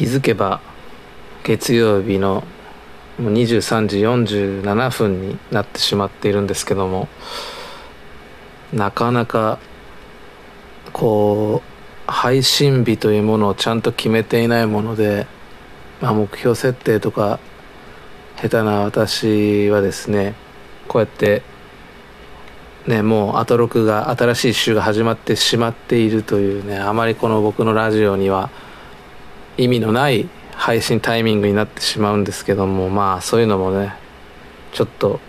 [0.00, 0.62] 気づけば
[1.44, 2.42] 月曜日の
[3.18, 7.06] 23時47分になってしまっているんですけども
[8.72, 9.58] なかなか
[10.94, 15.26] こう配信日というものをちゃんと決めていないもので、
[16.00, 17.38] まあ、目標設定とか
[18.40, 20.34] 下手な私はですね
[20.88, 21.42] こうやって
[22.86, 28.48] ねもうアトロクが新しい週が始まってしまっているというねあまりこの僕のラジオには
[29.60, 33.94] 意味のない配信タイミングになってしまうんですけどもまあそういうのもね
[34.72, 35.20] ちょっと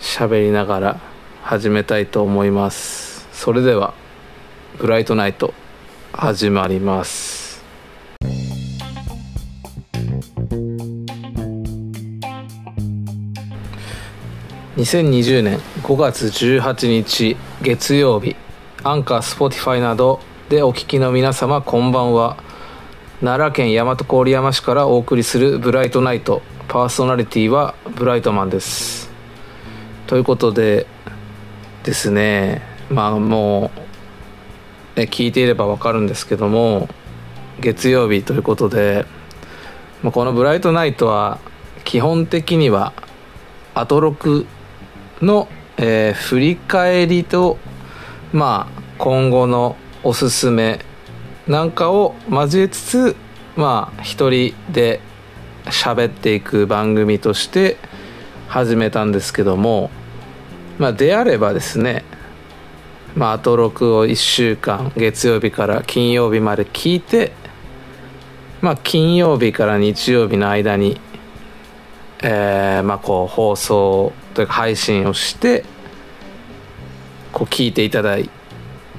[0.00, 1.00] 喋りながら
[1.44, 3.28] 始めたいと思います。
[3.32, 3.94] それでは
[4.78, 5.54] 「ブライトナイト」
[6.12, 7.64] 始まります。
[14.76, 18.34] 2020年5月18日月曜日
[18.82, 20.18] Anchor、Spotify など
[20.48, 22.45] でお聞きの皆様こんばんは。
[23.22, 29.10] 奈良県大和郡山市からお送りする「ブライトナイト」パーソナリティはブライトマンです。
[30.06, 30.86] ということで
[31.82, 32.60] ですね
[32.90, 33.70] まあも
[34.96, 36.90] う、ね、聞いていればわかるんですけども
[37.58, 39.06] 月曜日ということで
[40.02, 41.38] まあこの「ブライトナイト」は
[41.84, 42.92] 基本的には
[43.74, 44.44] アトロク
[45.22, 45.48] の、
[45.78, 47.56] えー、振り返りと
[48.34, 50.80] まあ今後のおすすめ
[51.46, 53.16] なんかを交えつつ
[53.54, 55.00] まあ一人で
[55.66, 57.76] 喋っていく番組として
[58.48, 59.90] 始めたんですけども
[60.78, 62.04] まあであればですね
[63.14, 67.32] まあアトロクを1週間月曜日から金曜日まで聞いて
[68.60, 71.00] まあ金曜日から日曜日の間に
[72.22, 75.64] えー、まあこう放送というか配信をして
[77.32, 78.30] こう聞いていただい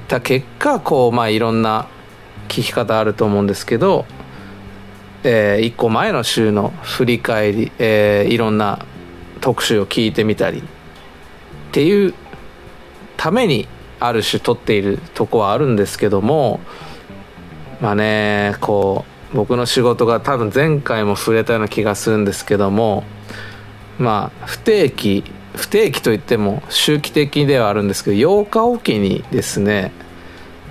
[0.06, 1.88] た結果こうまあいろんな
[2.48, 4.06] 聞き方あると思うんですけど、
[5.22, 8.84] えー、1個前の週の振り返り、えー、いろんな
[9.40, 10.62] 特集を聞いてみたりっ
[11.72, 12.14] ていう
[13.16, 13.68] ために
[14.00, 16.60] ある種撮っているとこはあるんですけども
[17.80, 23.04] まあねこう僕の仕事が多分前回も触れたような気がするんですけども
[23.98, 25.24] まあ不定期
[25.54, 29.92] 不定期といっても周期的ではあるんですけど8日おきにですね、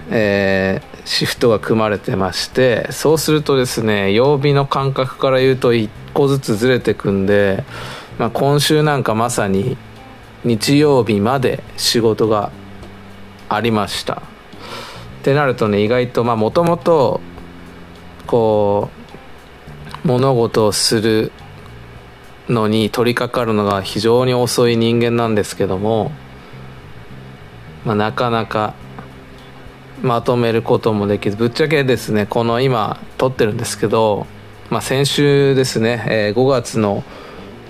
[0.09, 7.63] えー、シフトが組まれてましてそうするとですね曜日の感覚から言うと1個ずつずれてくんで、
[8.19, 9.77] まあ、今週なんかまさに
[10.43, 12.51] 日曜日まで仕事が
[13.47, 14.15] ありました。
[14.15, 14.19] っ
[15.23, 17.21] てなるとね意外とまあもともと
[18.27, 18.89] こ
[20.03, 21.31] う物事をする
[22.49, 26.11] のに取り掛かるのが非常に遅い人間なんですけども、
[27.85, 28.75] まあ、なかなか
[30.01, 34.27] まとめることもできずぶっちゃけですねこの今撮ってるんですけど、
[34.69, 37.03] まあ、先週ですね、えー、5月の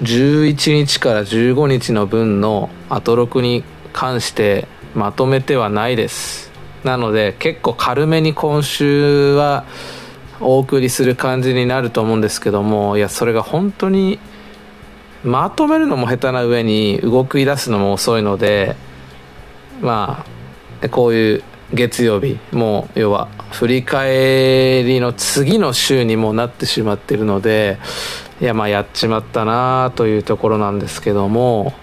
[0.02, 6.52] 11日から15日の分のアトロクに関してまとめてはないです。
[6.84, 9.66] なので結構軽めに今週は
[10.40, 14.20] お送りする感じになると思うんですけどもいやそれが本当に
[15.24, 18.76] まとめるのも下手な上に動き出すのも遅いので
[19.82, 20.26] ま
[20.82, 21.44] あこういう
[21.74, 27.78] 月曜日もう要は振り返りの次の週にもなってしまってるので
[28.40, 31.74] いやまあやっちまったなというところなんですけども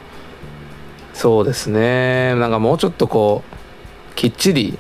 [1.13, 2.35] そうですね。
[2.35, 4.79] なんかもうちょっとこうきっちり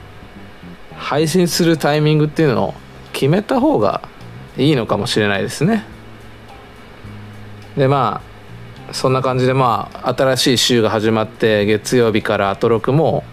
[0.97, 2.75] 配信するタイミングっていうのを
[3.13, 4.03] 決めた方が
[4.57, 5.85] いいのかもしれないですね。
[7.77, 8.21] でま
[8.89, 13.25] あそんな感じでまあ新しい週が始まって月曜日からアトロクも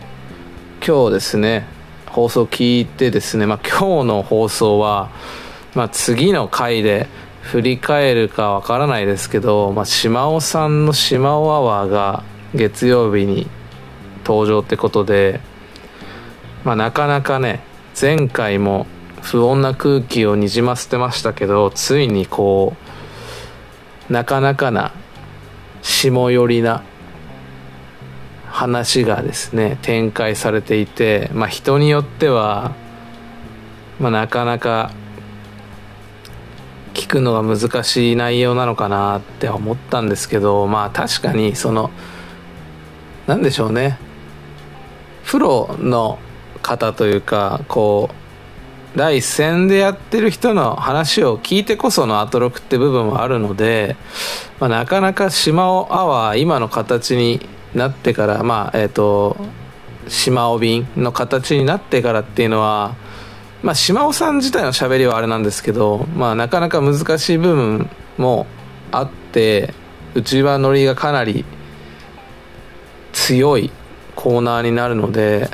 [0.84, 1.68] 今日ですね
[2.08, 5.12] 放送聞いてですね、まあ、今日の放送は、
[5.76, 7.08] まあ、次の回で
[7.44, 12.24] 振り返るかわからないですけど、まあ、島尾さんの島尾アワーが
[12.56, 13.48] 月曜日に
[14.26, 15.40] 登場ってことで、
[16.64, 17.62] まあ、なかなかね
[18.00, 18.88] 前回も
[19.22, 22.76] 不穏な空気をにじませてましたけどついにこ
[24.10, 24.94] うなかなかな
[25.84, 26.84] 下寄りな
[28.62, 32.76] 話がですね展開されていて、まあ、人によっては、
[34.00, 34.92] まあ、なかなか
[36.94, 41.90] 聞くのが難しい内容なのかなって思ったんですけどまあ確かにその
[43.26, 43.98] 何でしょうね。
[45.26, 46.20] プロの
[46.62, 48.10] 方というかこ
[48.94, 53.96] う第一線でやってる人の話を聞いてこそのアトロクって部分はあるので、
[54.60, 59.38] まあ、なかなか島尾アワー今の形になってからまあえっ、ー、と
[60.08, 62.96] 島尾便の形になってからっていうのは
[63.62, 68.48] まあ島尾さん自体の喋りはあれなんですけど、まあ、なかなか難しい部分も
[68.92, 69.74] あって
[70.16, 71.46] 内輪乗りがかなり
[73.14, 73.72] 強い
[74.16, 75.50] コーナーになるので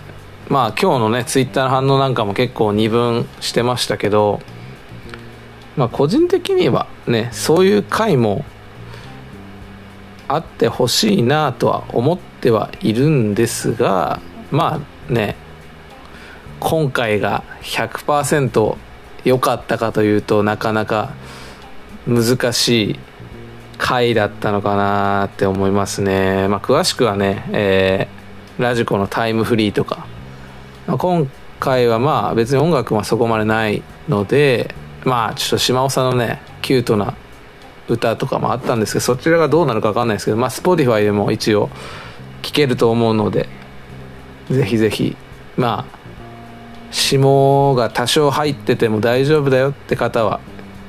[0.49, 4.41] まあ今日のねツイッターの反応なんかも結構二分してましたけど
[5.75, 8.45] まあ個人的にはねそういう回も
[10.27, 14.19] あってほしいなとは思ってはいるんですが
[14.51, 15.35] まあね
[16.59, 18.75] 今回が100%
[19.23, 21.13] 良かったかというとなかなか
[22.07, 22.99] 難しい
[23.77, 30.07] 回だったのかなって思いますね、まあ、詳しくはね、えー、ラジコのタイムフリーとか、
[30.87, 31.29] まあ、今
[31.59, 37.15] 回はまあ別に音楽はそこまでないのでまあちょっと島尾さんのねキュートな
[37.87, 41.69] 歌とかもあったんですけどそちらがどうなるか分かんないですけどまあ Spotify でも一応
[42.41, 43.47] 聴けると思うので
[44.49, 45.15] ぜひぜひ
[45.55, 45.97] まあ
[46.91, 50.39] 霜が多少入ってても大丈夫だよって方は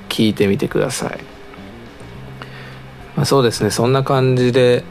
[0.08, 1.18] 聞いてみてください、
[3.16, 3.70] まあ、そうですね。
[3.70, 4.84] そんな感じで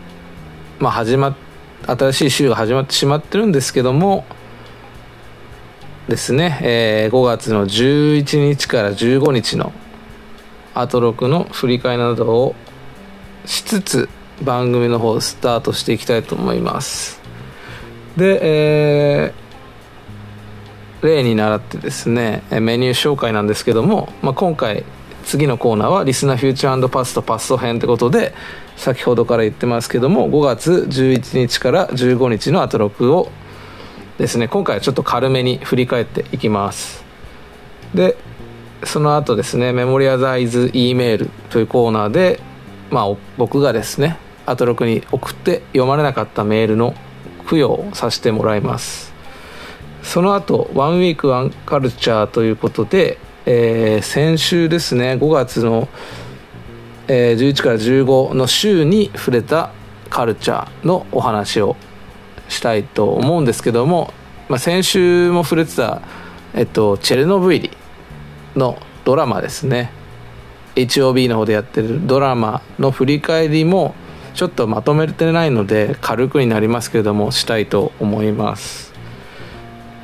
[0.80, 1.36] まあ始まっ
[1.86, 4.25] 新しい週が始まってしまってるんですけども
[6.07, 9.71] ですね、えー、5月の11日から15日の
[10.81, 12.56] アトロクの振り返りなどを
[13.45, 14.09] しつつ
[14.44, 17.19] 番組の方スタートしていきたいと思います。
[18.15, 18.39] で、
[19.27, 24.83] えー、例に倣ってですねメニュー紹介なんですけども、まあ、今回
[25.24, 28.33] 次のコーナーはリスナーフューチャーパストパスト編ってことで
[28.75, 33.31] 先ほどから言ってますけども5月11日から15日のアトロクを
[34.18, 37.03] ですね今回はちょっと軽めに振り返っていきます。
[37.94, 38.18] で
[38.83, 42.39] その後ですねメモリアザイズ E メールというコーナーで
[42.91, 46.94] まあ僕がですねアトロクに送って読まれなかったメールの
[47.50, 49.13] 供養をさせてもらいます。
[50.03, 55.89] その後ワンウィークワンカルチャーということで、えー、先週ですね5月の、
[57.09, 59.71] えー、11から15の週に触れた
[60.09, 61.75] カルチャーのお話を
[62.47, 64.13] したいと思うんですけども、
[64.47, 66.01] まあ、先週も触れてた、
[66.53, 67.71] えっと、チェルノブイリ
[68.57, 69.92] のドラマですね。
[70.75, 73.95] HOB の方でやってるドラマの振り返りも
[74.33, 78.94] ちょっとまとめてないので軽くになりますけれどもしたいと思います。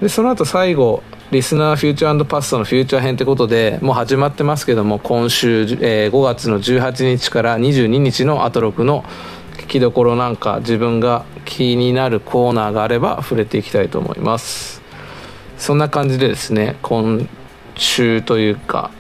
[0.02, 9.04] でその後最後リスナーフューチャーパストのフューチャー編ってことでもう始まってますけども今週、えー、5月の18日から22日のアトロクの
[9.58, 14.82] 聞きどころなんか自分が気になるコーナーがあれば触れていきたいと思います。
[15.58, 17.28] そんな感じでですね今
[17.76, 18.92] 週というか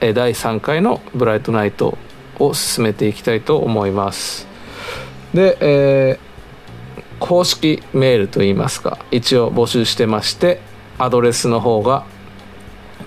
[0.00, 1.96] 第3回のブライトナイト
[2.38, 4.46] を進めていきたいと思います。
[5.32, 6.20] で、えー、
[7.18, 10.60] 公式メールといいますか一応募集してまして
[10.98, 12.04] アドレスの方が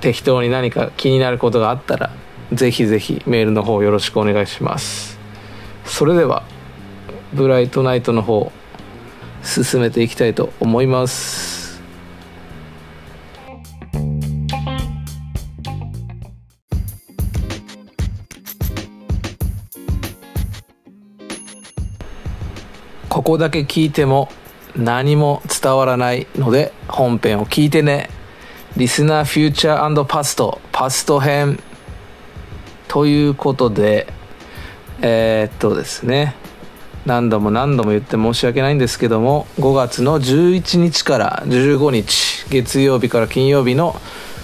[0.00, 2.10] 適当に何か気になることがあったら
[2.52, 5.18] ぜひぜひメールの方よろしくお願いします。
[5.84, 6.44] それでは
[7.32, 8.52] ブライトナイトの方
[9.42, 11.65] 進めていきたいと思います。
[23.26, 24.28] ここだけ聞いても
[24.76, 28.08] 何も伝わらないので本編を聞いてね。
[28.76, 31.58] リスナーフューチャーパストパスト編
[32.86, 34.06] ということで
[35.02, 36.36] えー、っとですね。
[37.04, 44.00] 何度も何度も言って申し訳ないんですけども5月の11日から15日月曜日から金曜日の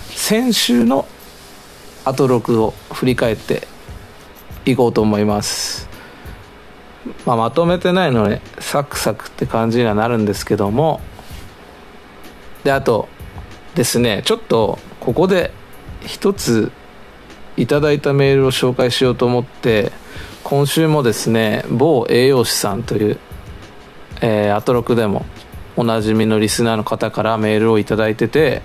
[0.08, 1.06] 先週の
[2.04, 3.68] アトロクを振り返って
[4.64, 5.88] いこうと思います、
[7.26, 11.00] まあ、まとめてないのでサクサクって感じにはなるんですけども。
[12.64, 13.08] であと
[13.74, 15.50] ですねちょっとここで
[16.00, 16.70] 一つ
[17.56, 19.90] いただいたメールを紹介しようと思って
[20.44, 23.18] 今週もですね某栄養士さんという、
[24.20, 25.26] えー、アトロクでも
[25.76, 28.62] おなじみのリスナーの方からメールを頂いてて、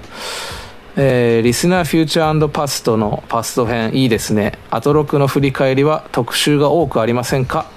[0.95, 4.59] えー、リスナーフューチャーパストのパスト編いいですね。
[4.69, 7.76] アトロクの振り返りは特集が多くありませんか？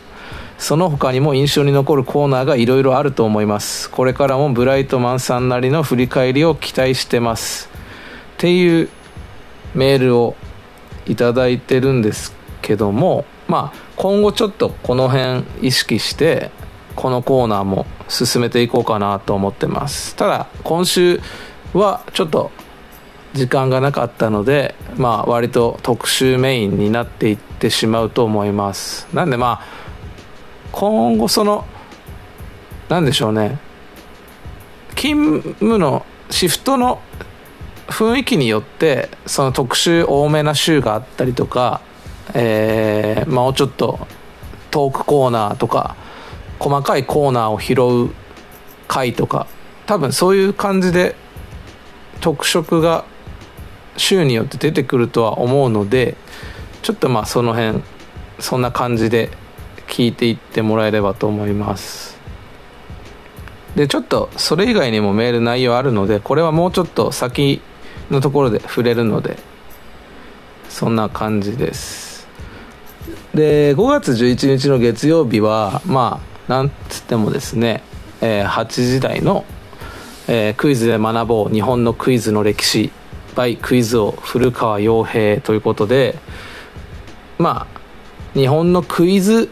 [0.60, 3.90] その他にも印象に残るコーナーがいろいろあると思います。
[3.90, 7.70] これからもブライトマンさんなりの振り返りを期待してます。
[8.34, 8.90] っていう
[9.74, 10.36] メールを
[11.06, 16.50] いただいてるんですけどもまあ今後ちょっとこの辺意識して
[16.94, 20.14] このコーナーも進めていこうかなと思ってます。
[20.14, 21.22] ただ今週
[21.72, 22.50] はちょっと
[23.32, 29.08] 時間がなかったのでまあ割と特集メインになっていってしまうと思います。
[29.14, 29.79] なんでまあ
[30.72, 31.64] 今後その
[32.88, 33.58] 何でしょうね。
[34.96, 37.00] 勤務のシフトの
[37.86, 41.80] 雰囲気によってその特集多めな週があったりとか、
[42.34, 44.06] えー、まあ、もうちょっと
[44.70, 45.96] トークコーナーとか
[46.58, 48.14] 細かいコーナーを拾う
[48.86, 49.46] 回とか
[49.86, 51.16] 多分そういう感じで
[52.20, 53.04] 特色が
[53.96, 56.16] 週によって出てくるとは思うので
[56.82, 57.82] ちょっとまあその辺
[58.38, 59.30] そんな感じで
[59.90, 62.18] 聞いていってもらえればと思います。
[63.74, 67.60] でちょっとそれ以外にもメール内容あるのでこれはもうちょっと先
[68.10, 69.38] のところで触れるので
[70.68, 72.28] そんな感じです。
[73.34, 77.82] で5月11日の月曜日はまあなんつってもですね、
[78.20, 79.44] えー、8時台の、
[80.26, 82.90] えー、クイズで学ぼう日本のクイズの歴史
[83.36, 86.18] by クイズ王古川洋平ということで
[87.38, 87.80] まあ
[88.38, 89.48] 日本のクイズ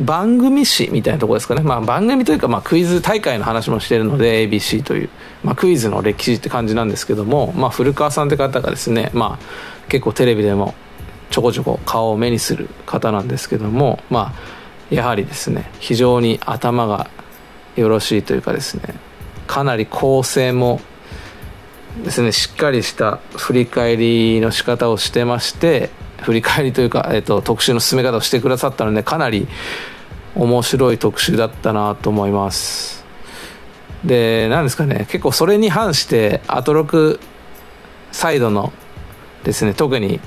[0.00, 5.10] 番組誌みたいなところですかね、まあ、番組というか、まあ、クイズ大会の話もしてるので ABC という、
[5.44, 10.74] まあ、クイズの歴史って感じなんですけども、まあ、古川さんって方がですね、まあ、結構テレビでも
[11.30, 17.10] ちょこちょこ顔を目にする方なんですけども、まあ、やはりですね非常に頭が
[17.76, 18.94] よろしいというかですね
[19.46, 20.80] かなり構成も
[22.04, 25.90] ですねしっかりした振り返りの仕方をしてまして
[26.22, 29.48] 振り返りというか、えっと、特集の進め方をしてくださったのでかなり
[30.34, 33.04] 面白い特集だったなと思います。
[34.04, 37.20] で何ですかね結構それに反してアトロク
[38.12, 38.72] サイドの
[39.44, 40.20] ですね特に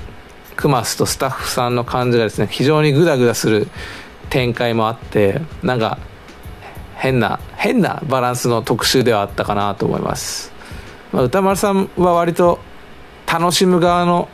[0.56, 3.68] クマスとスタッフさんの感じがですね非常にグダグダする
[4.30, 5.98] 展開もあってなんか
[6.94, 10.52] 変な変なバランスの特集ではあったかなと思います、
[11.12, 12.60] まあ、歌丸さんは割と
[13.26, 14.28] 楽しむ側の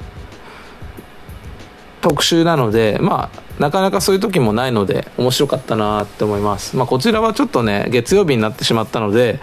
[2.00, 9.40] 特集なのでまあなかなかそういう時もないので面白かったなって思います、まあ、こちらはちょっとね月曜日になってしまったので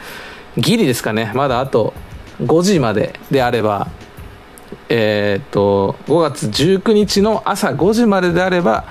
[0.57, 1.31] ギリですかね。
[1.35, 1.93] まだあと
[2.41, 3.87] 5時までであれば
[4.89, 8.85] えっ、と5月19日の朝5時までであれば、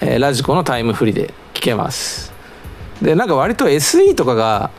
[0.00, 2.32] えー、ラジコのタイムフリーで聞けます。
[3.00, 4.70] でなんか割と SE とかが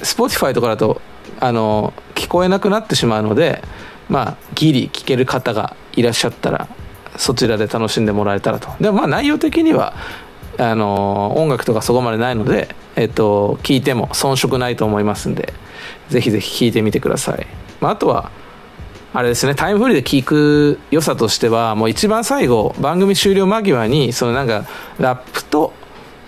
[0.00, 1.00] Spotify とかだと
[1.40, 3.62] あの聞こえなくなってしまうので
[4.08, 6.68] まあギリ聞ける方がいらっしゃったら
[7.16, 8.68] そちらで楽しんでもらえたらと。
[8.80, 9.94] でもまあ内容的には
[10.58, 15.52] あの音楽とかそこまでないので、えっと、聞いても遜色ないと思いますんで
[16.08, 17.46] ぜひぜひ聞いてみてください、
[17.80, 18.30] まあ、あとは
[19.12, 24.66] あれですねタイムフリーで聞く良さとしてはもう一番最後番組終了間際にそのなんか
[24.98, 25.72] ラップと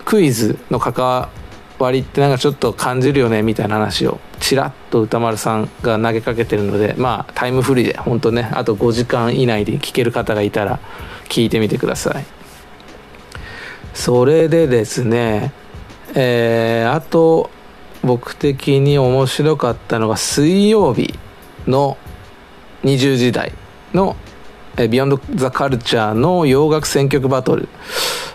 [0.04, 1.30] クイズの関わ
[1.78, 10.80] 割ってなんかちょっと感じるよねみたいな話をちらっと歌丸さんが投げかけてるのでまあタイムフリーで本当ねあと5時間以内で聞ける方がいたら
[11.28, 12.24] 聞いてみてください。
[13.94, 15.52] それでですね
[16.14, 17.50] えー、あと
[18.02, 21.18] 僕的に面白かったのが水曜日
[21.66, 21.98] の
[22.84, 23.52] 20時代
[23.92, 24.16] の
[24.88, 27.68] ビヨンド・ザ・カルチャーの洋楽選曲バトル、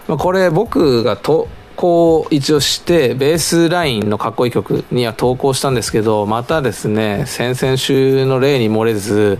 [0.07, 1.48] まあ、これ僕がと
[1.81, 9.39] こう一応してベースラインのかっこいい曲には投稿したんですけどまたですね先々週の例に漏れず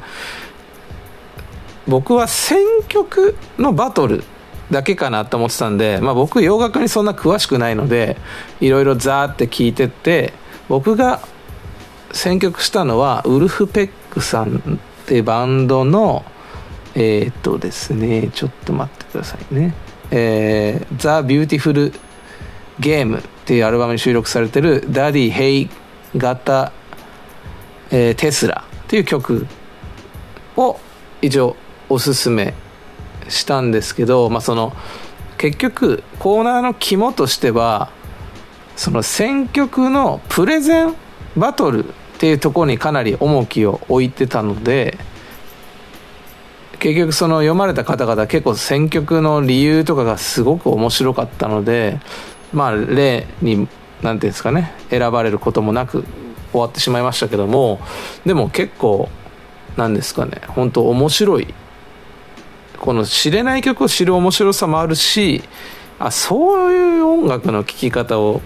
[1.88, 4.24] 僕は選曲のバトル
[4.72, 8.18] だけかなと思ってたんで、まあ、僕洋楽にそんな詳しくないので
[8.60, 10.34] いろいろザーって聞いてって
[10.68, 11.22] 僕が
[12.12, 16.26] 選曲したのは Vulfpeck さんってバンドの
[16.96, 19.76] えー、っとですねちょっと待ってくださいね。
[20.10, 21.94] えー、 The Beautiful
[22.82, 25.70] Game っていうアルバムに収録されてる Daddy, He
[26.18, 26.74] Got a、
[27.92, 29.46] えー、 Tesla っていう曲
[30.58, 30.80] を
[31.22, 31.56] 一応
[31.90, 32.56] おすすめ
[33.30, 34.74] したんですけど、まあ、その
[35.38, 37.92] 結局コーナーの肝としては
[38.76, 40.96] その選曲のプレゼン
[41.38, 44.98] バトルっていうところにかなり重きを置いてたので
[46.80, 52.00] 結局その読まれた方々結構選曲の理由とかがすごく面白かったので
[52.54, 53.68] まあ例に
[54.02, 56.04] 何ていうんですかね選ばれることもなく
[56.52, 57.80] 終わってしまいましたけども
[58.26, 59.10] でも結構
[59.78, 61.54] なんですかね本当面白い
[62.80, 65.44] この知れない曲を知る面白さもあるし
[66.00, 68.42] あそういう音楽の聴き方を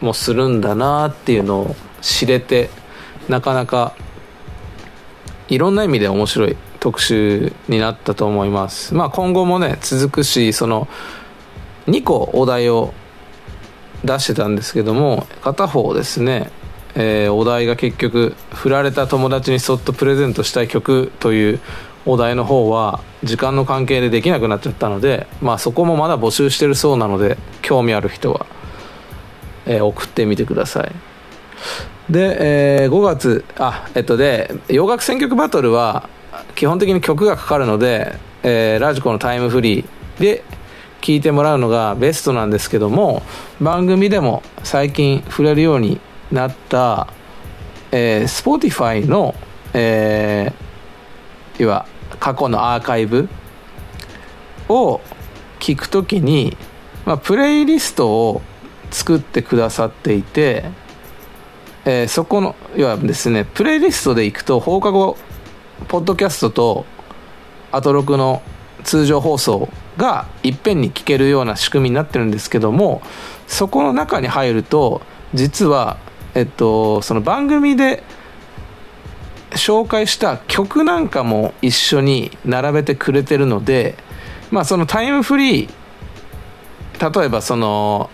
[0.00, 2.70] もするんだなっていうのを知れて
[3.28, 3.94] なかなか
[5.48, 8.94] いろんな意味で面白い特集になったと思います。
[8.94, 10.88] まあ今後もね続くしその
[11.86, 12.92] 2個お題を
[14.04, 16.50] 出してたんですけども片方ですね、
[16.94, 21.60] えー、お題が結局振られた友達にそっとプレゼントしたい曲という
[22.06, 28.46] お題の方は時間の関係でできなくなっちゃったのでまあそこもまだ募集してるそうなので興味ある人は、
[29.66, 30.92] えー、送ってみてください。
[32.10, 36.10] で、えー、5月あえっとで洋楽選曲バトルは
[36.54, 40.44] 基本的に曲がかかるので、えー、ラジコのタイムフリーで
[41.04, 43.20] 聞いてもらうのがベストなんですけども
[43.60, 46.00] 番組でも最近触れるように
[46.32, 47.08] なった、
[47.92, 49.34] えー、Spotify の、
[49.74, 51.86] えー、いわ
[52.18, 53.28] 過去のアーカイブ
[54.70, 55.02] を
[55.60, 56.56] 聞くときに、
[57.04, 58.40] まあ、プレイリストを
[58.90, 60.64] 作ってくださっていて、
[61.84, 65.18] えー、そこの要はですねプレイリストでいくと放課後
[65.88, 66.86] ポッドキャストと
[67.72, 68.40] アトロクの
[68.84, 73.02] 通常放送がいっぺんに聞けるような仕組みになってるんですけども
[73.46, 75.02] そこの中に入ると
[75.34, 75.98] 実は、
[76.34, 78.02] えっと、その番組で
[79.50, 83.96] 紹介した曲なんかも一緒に並べてくれてるので、
[84.50, 88.10] まあ、そのタイムフリー例えばその、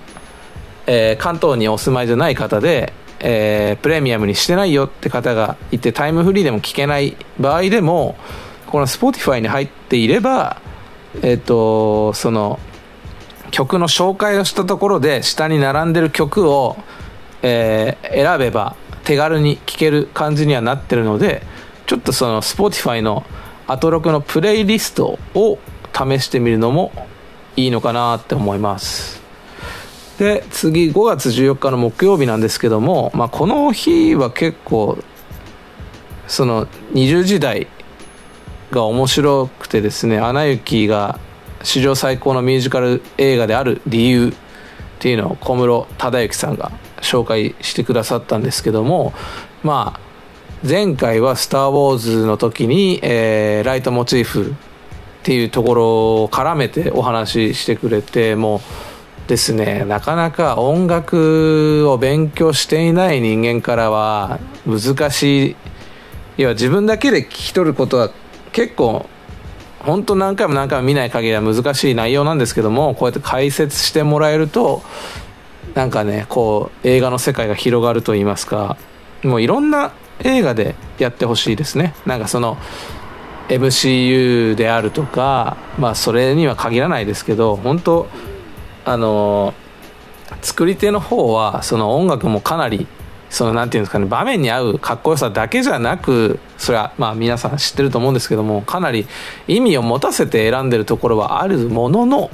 [0.87, 8.17] えー、関東にお住まいじゃない方で、えー、プレミアムにしてないよって方がいてタイムフリーでも聞けない場合でも
[8.71, 10.62] この Spotify に入っていれば
[11.23, 12.59] えっ、とその
[13.50, 16.77] 曲の紹介をしたところで下に並んでる曲を、
[17.43, 21.43] えー、選べば手軽に聴ける感じにはなってるので
[21.87, 23.25] ちょっとその Spotify の
[23.67, 25.59] アトロクのプレイリストを
[25.93, 26.93] 試してみるのも
[27.57, 29.21] いいのかなって思います。
[30.19, 34.99] で次5月14日の木曜日なんですけども、まあ、この日は結構
[36.29, 37.67] その20時代
[38.71, 41.19] が面白くてですね「アナ雪」が
[41.62, 44.33] 史上最高のミュージカル映画である理由っ
[44.99, 49.13] ていうのを小室忠之さんが紹介してくださったんですけども
[49.63, 50.00] まあ
[50.67, 54.54] 前回は「スター・ウォーズ」の時に、えー、ライトモチーフっ
[55.23, 55.87] ていうところ
[56.23, 58.61] を絡めてお話ししてくれてもう
[59.28, 65.56] ですねなかなか音楽を勉強していない人間からは難しい。
[66.37, 68.11] 要は自分だけで聞き取ることは
[68.52, 69.08] 結構
[69.80, 74.82] 本当何回も何回も見ない限りは難しい内容なんですけどもこうやって解説してもらえると
[75.75, 78.76] なんかねこう映画の世界が広がると言いますか
[79.23, 81.95] もういろんな映画でやってほしいですね。
[82.04, 82.58] なんかその
[83.49, 88.06] MCU であるとかまあそれには限らないですけど本当
[88.84, 89.54] あの
[90.43, 92.86] 作り手の方はその音楽もかなり
[93.30, 99.06] そのなんていうんですかね場面に合うかっこよさだけじゃなくそれはまあ皆さん知ってると思うんですけどもかなり
[99.47, 102.30] 意味を持たせて選んでるところはあるものの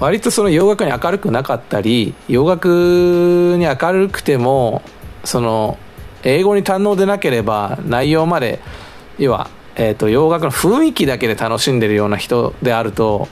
[0.00, 4.82] 割とその洋楽に明るくなかったり洋楽に明るくても
[5.24, 5.78] その
[6.22, 8.60] 英語に堪能でなければ内容まで
[9.18, 13.28] 要は、えー、と洋楽の雰囲気だけで楽しんでるような人であると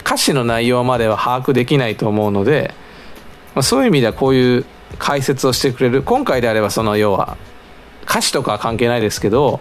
[0.00, 2.74] 歌詞の内容までは把握できないと思うので、
[3.54, 4.66] まあ、そういう意味ではこういう
[4.98, 7.36] 解説をしてくれる今回であればその要は
[8.04, 9.60] 歌詞とかは関係ないですけど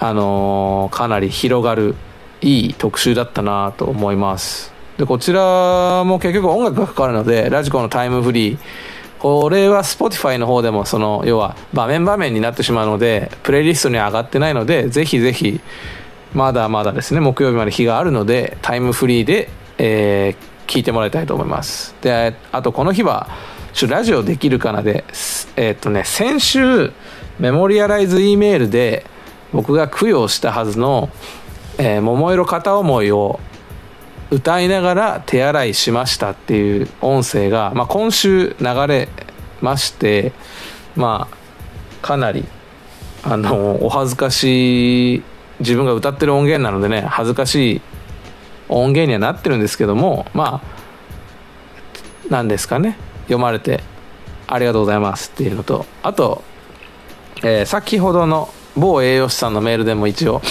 [0.00, 1.94] あのー、かなり広がる
[2.40, 4.72] いい特集だったなと思います。
[4.98, 8.58] でこちらも結局音楽がかかるのでラジコのタイムフリー
[9.18, 15.60] これは Spotify の方でもその要は場面場面になってしまうのでプレイリストに上がってないのでぜひぜひ
[16.34, 21.94] まだまだですね木曜日まで日があるのでタイムフリーで、えー、聞いてもらいたいと思います。
[22.02, 23.28] であとこの日は
[23.74, 25.04] ちょラジオできるかなで、
[25.56, 26.92] えー、っとね、先週、
[27.40, 29.04] メモリアライズ E メールで、
[29.52, 31.10] 僕が供養したはずの、
[31.78, 33.40] えー、桃色片思いを
[34.30, 39.08] 歌いながら手洗いしましたっていう音声が、まあ、今週流れ
[39.60, 40.30] まして、
[40.94, 41.36] まあ、
[42.00, 42.44] かなり、
[43.24, 45.22] あの、お恥ずかしい、
[45.58, 47.80] 自分が歌ってる音源なのでね、恥ずかしい
[48.68, 52.96] 音源にはなってるんですけども、まあ、なんですかね。
[53.24, 53.82] 読まれて
[54.46, 56.42] ありがとうございますっていうのとあと、
[57.42, 60.42] えー、先ほどの某栄養士さんのメールでも一応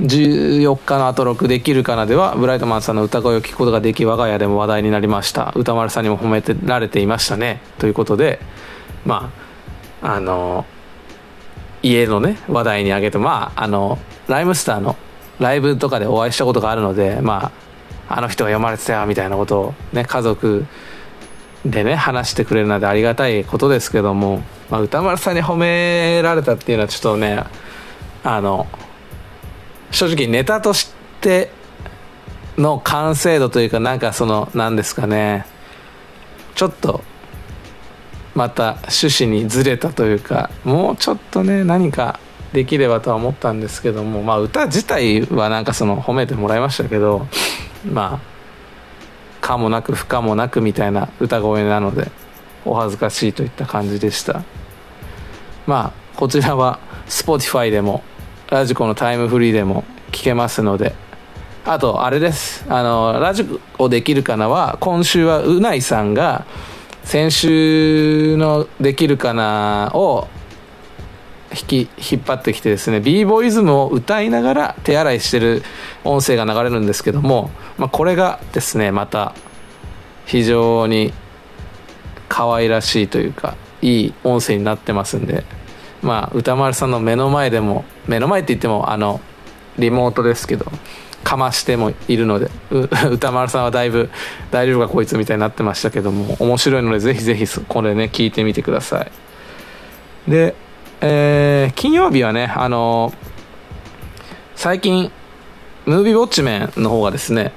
[0.00, 5.52] 14日のアトロクできるかなではブライトマンさんの歌声を聞くことができ我が家でも話題になりました。
[5.56, 7.60] 歌丸さんにも褒めてられていましたね。
[7.78, 8.38] ということで
[9.04, 9.32] ま
[10.00, 10.64] ああの
[11.82, 14.94] 家のね話題にあげてまああのライムスターの
[15.40, 17.52] ライブとかでお会いしたことがあるのでま
[18.08, 20.64] ああの人が読まれてたよみたいなことをね家族
[21.64, 27.44] でね話してくれるのでありがたいことですけども、まあ、歌丸さんに褒められたっていうのはちょっとね
[28.22, 28.66] あの
[29.90, 30.90] 正直ネタとし
[31.20, 31.50] て
[32.56, 35.46] の完成度というかなんかその何ですかね
[36.54, 37.02] ちょっと
[38.34, 42.20] また趣旨にずれたというかもうちょっとね何か
[42.52, 47.26] できればとは思ったんですけどもまあ歌自体はなんかその褒めてもらいましたけど
[47.84, 48.37] まあ
[49.48, 52.10] 可もなく不可もなくみたいな歌声なので
[52.66, 54.42] お恥ずかしいといった感じでした。
[55.66, 58.02] まあこちらは Spotify でも
[58.50, 60.94] ラジコのタイムフリーでも聞けますので
[61.64, 62.66] あとあれです。
[62.68, 63.46] あのラジ
[63.78, 66.44] オできるかなは今週はうないさんが
[67.02, 70.28] 先週の「できるかな」を
[71.52, 75.62] 引き引っ張ってきてですね b ボーイズムを歌いながら手洗いしてる
[76.04, 79.34] 音声が流れるんですけども、まあ、これがですねまた
[80.26, 81.12] 非常に
[82.28, 85.44] 可愛らしいというかいい音声になってますんで
[86.02, 89.20] まあ歌丸さんの目の前でも目の前って言ってもあの
[89.78, 90.66] リモートですけど
[91.24, 92.50] かましてもいるので
[93.10, 94.10] 歌丸さんはだいぶ
[94.50, 99.10] 大丈夫かこいつみたいになってましたけども面白いのでぜひぜひこれね聞いてみてください。
[100.30, 100.54] で、
[101.00, 103.12] えー、金曜日はねあの
[104.56, 105.12] 最近
[105.86, 107.52] ムービーウォッチメンの方がですね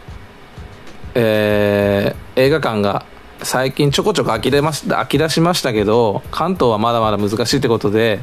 [1.14, 3.06] えー、映画館が
[3.44, 8.20] 最近ちょこちょこ飽き出ました飽き出しましたけど関東はまだまだ難しいってことで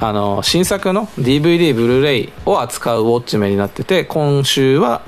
[0.00, 5.02] あの新作の DVD ブルーレイを扱うウォッチメンになってて今週は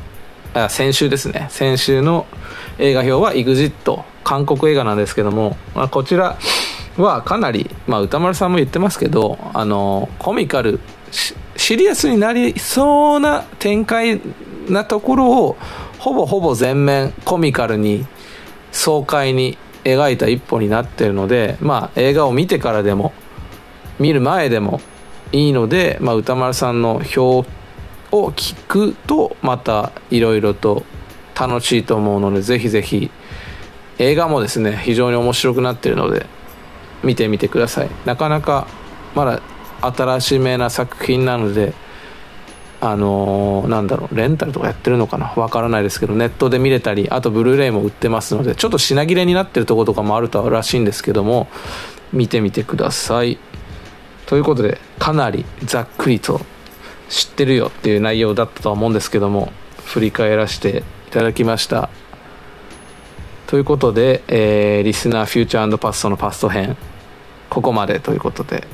[0.53, 1.47] あ先週ですね。
[1.51, 2.27] 先週の
[2.79, 6.39] 映画表は EXIT 韓国映画なんですけども、まあ、こちら
[7.01, 10.81] はかなり、まあ、歌丸さんも言ってますけどあのコミカル
[11.57, 14.21] シリアスになりそうな展開
[14.69, 15.57] なところを
[15.99, 18.07] ほぼほぼ全面コミカルに
[18.73, 23.13] 爽快に描いた一歩になってるのでまあ映画を見てからでも
[23.99, 24.81] 見る前でも
[25.33, 27.45] いいので、まあ、歌丸さんの表を
[28.31, 30.85] 聞くとまたいろいろと
[31.39, 33.11] 楽しいと思うのでぜひぜひ
[33.99, 36.27] 映画もですね非常に面白くなってるので
[37.03, 37.91] 見てみてください。
[38.05, 38.67] なかなか
[39.15, 39.41] まだ
[39.81, 41.73] 新しめな作品なので
[42.83, 45.33] あのー、なんだろうレンタルとかやってるのかな？
[45.37, 51.49] わからないですけどネットで見れたりあとブルーレイも売ってますのでちょっと品切れになってるとことかもあるとらしいんですけども
[52.13, 53.39] 見てみてください。
[54.27, 56.41] ということでかなりざっくりと
[57.09, 59.53] 知ってるよっていう内容だったとは思うんですけども
[59.85, 61.91] 振り返らせていただきました。
[63.47, 66.77] ということで、えー、リスナーフューチャーパストのパスト編。
[67.51, 68.67] ここまでということで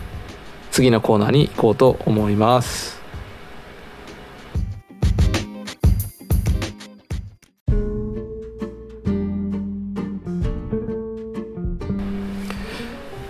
[0.71, 2.97] 次のコーナーに行こうと思います。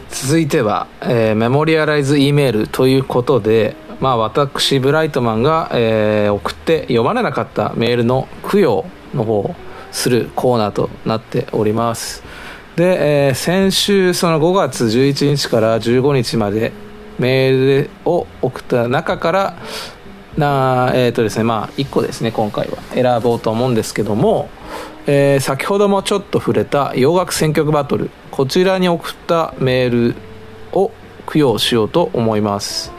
[0.08, 9.54] 続いては、えー、メモリアライズ E メールということで、まあ、私ブライトマンが、えー、送って読まれなかったメールの供養の方を
[9.92, 12.24] するコーナーとなっております。
[12.76, 16.72] で、えー、先週その5月11日から15日まで
[17.18, 19.56] メールを送った中から
[20.36, 22.76] なえっ、ー、とですねまあ1個ですね今回は。
[22.92, 24.50] 選ぼうと思うんですけども、
[25.06, 28.10] えー、先ほどもちょっと触れた洋楽選曲バトル。
[28.30, 30.14] こちらに送ったメール
[30.72, 30.92] を
[31.26, 32.92] 供養しようと思います。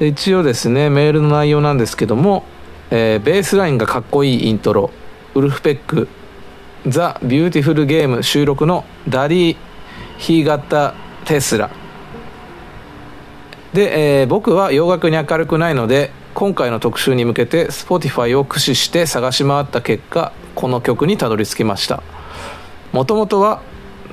[0.00, 2.42] 一応ですねメールの内容なんですけども、
[2.90, 4.90] えー、ベースラインがかっこいいイントロ。
[5.36, 6.08] Vulfpeck
[6.86, 11.70] The Beautiful Game 収録の Daddy, He Got a Tesla。
[13.72, 22.02] で、えー、僕は洋楽に明るくないので今回の特集に向けて Spotify を駆使して探し回った結果この曲にたどり着きました。
[22.92, 23.62] もともとは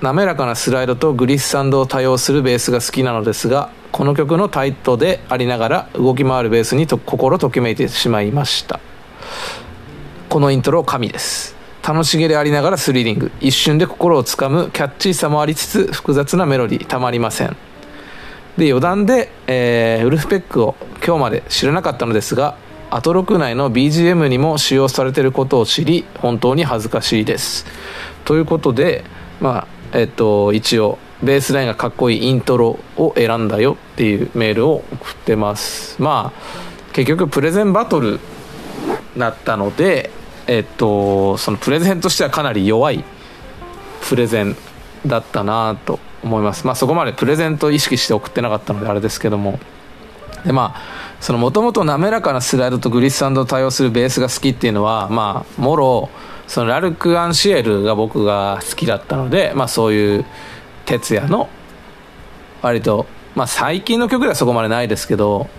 [0.01, 8.79] 滑らかなスライドとグリッサンドを多用するベースが好きなのですがこの曲のタイトでありながら動き回るベースにと心ときめいてしまいました。
[10.29, 11.56] このイントロ神です。
[11.87, 13.31] 楽しげでありながらスリリング。
[13.39, 17.55] 一瞬で心をつかむキャッチーさもありつつ複雑なメロディーたまりません。
[18.57, 22.57] で余談で、えー、ウルフペックを今日まで知らなかったのですが
[22.89, 27.65] アトロク内の BGM にも使用されていることを知り本当に恥ずかしいです。
[28.25, 29.05] ということで
[29.39, 36.01] まあえっと、一応ベースラインがかっこいいイントロを選んだよっていうメールを送ってます。
[36.01, 38.19] まあ結局プレゼンバトル
[39.17, 40.16] だったので
[40.47, 43.03] えっとそのプレゼンとしてはかなり弱い
[44.07, 44.55] プレゼン
[45.05, 46.65] だったなと思います。
[46.65, 49.59] まあそこまでプレゼント意識して送ってなかったのであれですけども。
[50.45, 50.81] でまあ
[51.19, 56.09] そのもともと滑らかなスライドとグリッサンドを対応するベースが好きっていうのはまあもろ
[56.47, 60.25] そのラルク・アンシエルが僕が好きだったので、まあ、そういう
[60.85, 61.49] 哲也の
[62.61, 63.05] 割と、
[63.35, 65.49] まあ、最近の曲ではそこまでないですけど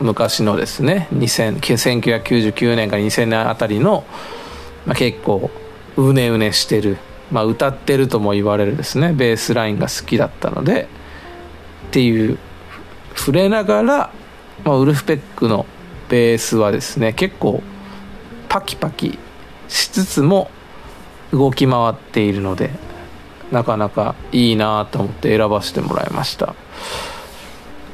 [0.00, 4.04] 昔のですね2000 1999年から2000年あたりの、
[4.86, 5.50] まあ、結構
[5.96, 6.98] うねうねしてる、
[7.30, 10.88] まあ、歌ってるとも言われるですねベースラインが好きだったので
[11.88, 12.38] っていう
[13.16, 14.12] 触れながら、
[14.64, 15.66] まあ、ウルフペックの
[16.08, 17.62] ベースはですね結構
[18.48, 19.18] パキパキ
[19.68, 20.50] しつつも
[21.32, 22.70] 動き回っているので
[23.50, 26.54] なかなかいいなと思って選ばせてもらいました。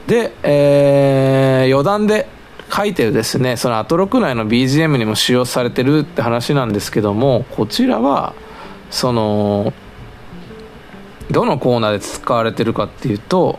[0.06, 2.26] で、えー、余談で
[2.74, 8.34] 書いてるですねそのアトロク内の BGM にも使用されてるって話なんですけどもこちらは
[8.90, 9.72] その
[11.30, 13.58] どのコーナーで使われてるかっていうと、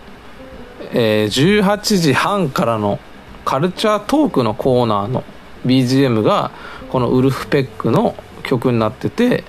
[0.94, 3.00] えー、18時半からの
[3.44, 5.24] カルチャートークのコーナーの
[5.66, 6.52] BGM が
[6.92, 9.44] このウルフペックの曲になってて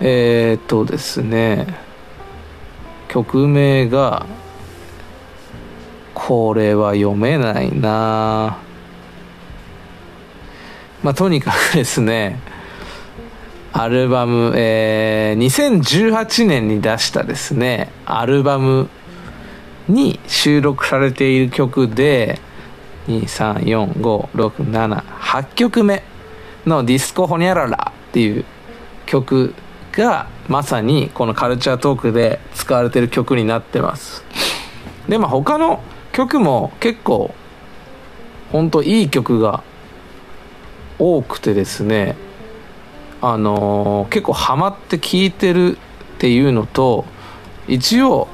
[0.00, 1.66] えー、っとですね
[3.08, 4.26] 曲名が
[6.26, 8.56] これは読めないな。
[11.02, 12.40] まあとにかくですね
[13.74, 15.80] アルバム、えー、
[16.16, 18.88] 2018年に出したですねアルバム
[19.86, 22.40] に収録されている曲で
[23.08, 26.02] 2345678曲目
[26.64, 28.46] の「ディスコホニャララ」っていう
[29.04, 29.52] 曲
[29.92, 34.24] がまさにこのカルチャートークで使われてる曲になってます。
[35.06, 35.82] でまあ他の
[36.14, 37.34] 曲も結構
[38.52, 39.64] 本当いい曲が
[40.98, 42.16] 多くてですね
[43.20, 47.04] あのー、結構ハマって聴いてるっていうのと
[47.66, 48.28] 一応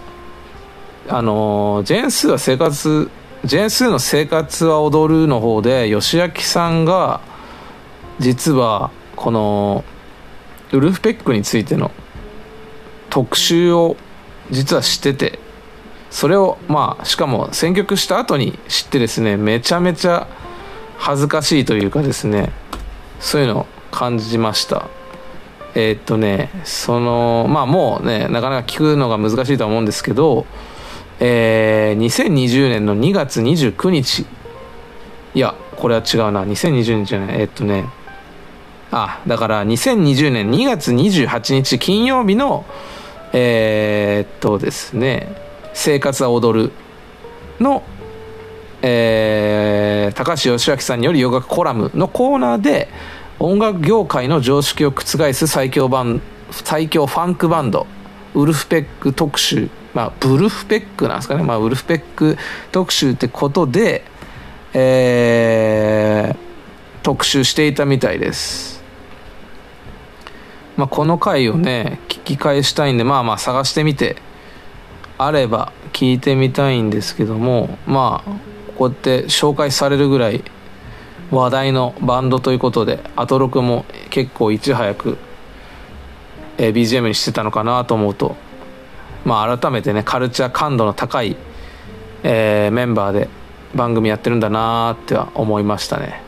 [1.08, 3.10] あのー、ジェンスーは生活
[3.44, 7.22] ジェンスーの生活は踊るの方で吉明さんが
[8.18, 9.84] 実はこの
[10.72, 11.90] ウルフペックについての
[13.08, 13.96] 特集を
[14.50, 15.38] 実は知ってて
[16.10, 20.26] それをまあしかも選曲した後に知ってですねめちゃめちゃ
[20.98, 22.52] 恥ずかしいというかですね
[23.20, 24.88] そういうのを感じました。
[25.74, 30.46] えー、っとねそのまあもうねなかなか聞くのが難しいとは思うんですけど
[31.20, 34.26] えー、2020年の2月29日
[35.34, 36.44] いやこれは違うな。
[36.44, 37.40] 2020年じゃない。
[37.40, 37.84] えー、っとね
[38.90, 42.64] あだから2020年2月28日金曜日の
[43.32, 45.32] えー、っとですね
[45.80, 46.72] 「生活は踊る」
[47.58, 47.82] の、
[48.82, 52.88] えー、高橋義明さんによる洋楽コラムのコーナーで
[53.38, 57.86] 音楽業界の常識を覆す最強バン最強ファンクバンド
[58.34, 62.36] ウルフペック特集まあブルフペックなんですかね、まあ、ウルフペック
[62.70, 64.04] 特集ってことで、
[64.74, 66.36] えー、
[67.02, 68.84] 特集していたみたいです。
[70.76, 74.16] まあ、この回をね聞き返したいんでまあまあ探してみて
[75.26, 78.30] あれば聞いてみたいんですけどもまあ
[78.78, 80.42] こうやって紹介されるぐらい
[81.30, 85.18] 話題のバンドということでアトロクも結構いち早く、
[86.58, 88.36] え、BGM にしてたのかなと思うと
[89.24, 91.36] まあ改めてねカルチャー感度の高い、
[92.22, 93.28] えー、メンバーで
[93.74, 96.22] 番組やってるんだなっては思いましたね。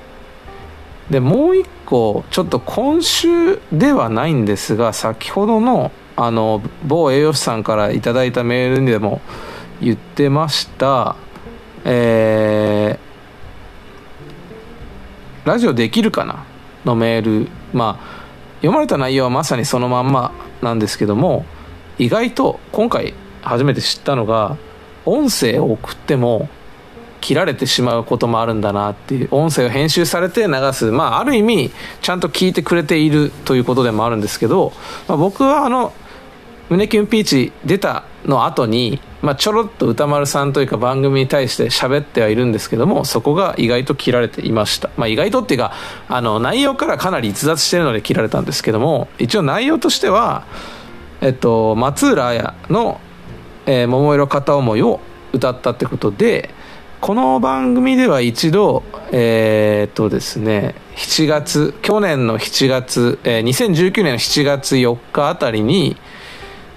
[1.11, 5.91] でもう一個ちょっと今週ではないんですが先ほどの
[6.25, 9.21] あの某栄養士さんから頂いたメールにでも
[9.81, 11.17] 言ってました。
[11.85, 16.45] えー、ラジオできるかな
[16.85, 17.49] のメール。
[17.73, 18.23] まあ
[18.57, 20.33] 読まれた内容はまさにそのまんま
[20.63, 21.45] なんですけども
[21.99, 24.57] 意外と今回初めて知ったのが
[25.05, 26.49] 音声を送っても
[27.21, 30.91] 切られてしまうこともあるんだなっていう音声を編集されて流す。
[30.91, 34.73] まあある意味ちゃんと聞いてくれているということでもあるんですけど、
[35.09, 35.93] まあ、僕はあの
[36.71, 45.73] 胸キュンピーチ出たの後に、まあ、ちょろっと歌丸さんというか番組に対して喋ってはいるんですけどもそこが意外と切られていました、まあ、意外とっていうか
[46.09, 50.47] あの内容からかなり逸脱してるので切られたんですけども一応内容としては、
[51.21, 53.01] えっと、松浦綾の
[53.67, 55.01] 「えー、桃色片思い」を
[55.33, 56.51] 歌ったってことで
[57.03, 65.97] この番組では一度、えー、っとですね、7月、去年の7月、えー、2019年の7月4日あたりに、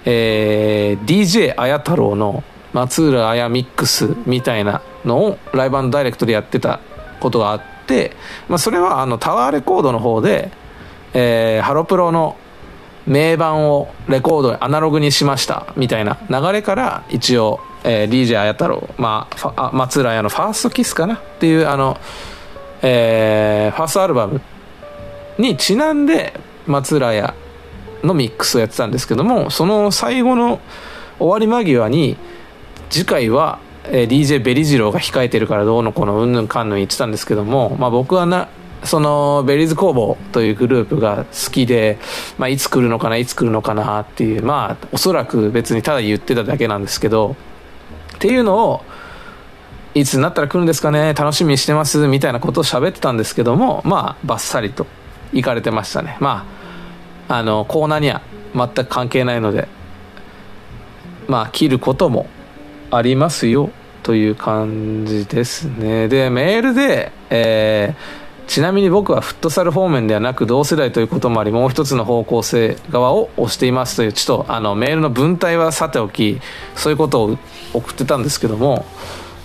[0.06, 2.42] えー、DJ あや太郎の
[2.72, 6.80] 松浦綾ミックスみたいなのをライブダイレクトでやってた
[7.20, 8.12] ことがあって、
[8.48, 10.50] まあ、それはあのタワーレコードの方で、
[11.12, 12.36] えー、ハロプロの
[13.06, 21.96] 名盤をレコードアナログにしましたみたいな流れから一応えー、DJ 綾太郎、まあ、松浦亜弥のファーストキスかなっていうあの、
[22.82, 24.40] えー、ファーストアルバム
[25.38, 26.34] にちなんで
[26.66, 27.34] 松浦亜弥
[28.06, 30.60] のミックスをやってたんですけどもその最後の
[31.18, 32.16] 終わり間際に
[32.90, 33.58] 次回は、
[33.90, 38.48] DJ ベリジローが控えてるからどうのこのうんぬんかんぬん言ってたんですけども、まあ、僕はな
[38.82, 41.98] その Berryz工房というグループが好きで、
[42.38, 47.36] まあ、いつ来るのかないつ来るのかなっていうまあおそらく別にただ言ってただけなんですけど
[48.16, 48.84] っていうのを
[49.94, 54.86] いつになったら来るんですかね楽しみにしてますみたいなことを喋ってたんですけどもまあバッサリと
[55.32, 56.16] 行かれてましたね。
[56.20, 56.55] まあ
[57.28, 58.22] あのコーナーには
[58.54, 59.68] 全く関係ないので
[61.28, 62.26] まあ切ることも
[62.90, 63.70] ありますよ
[64.02, 66.08] という感じですね。
[66.08, 76.40] でメールで、えーちなみに僕はフットサル方面ではなく同世代ということもありもう一つの方向性側を押していますというちょっとあのメールの文体はさておき
[76.76, 77.38] そういうことを
[77.74, 78.86] 送ってたんですけども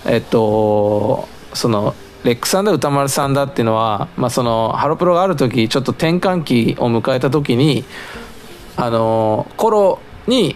[0.05, 7.83] えっとそのレックさんだ歌丸さんだっていうのは、まあ、そのハロプロがある時ちょっと転換期を迎えた時に
[8.75, 10.55] あの頃に、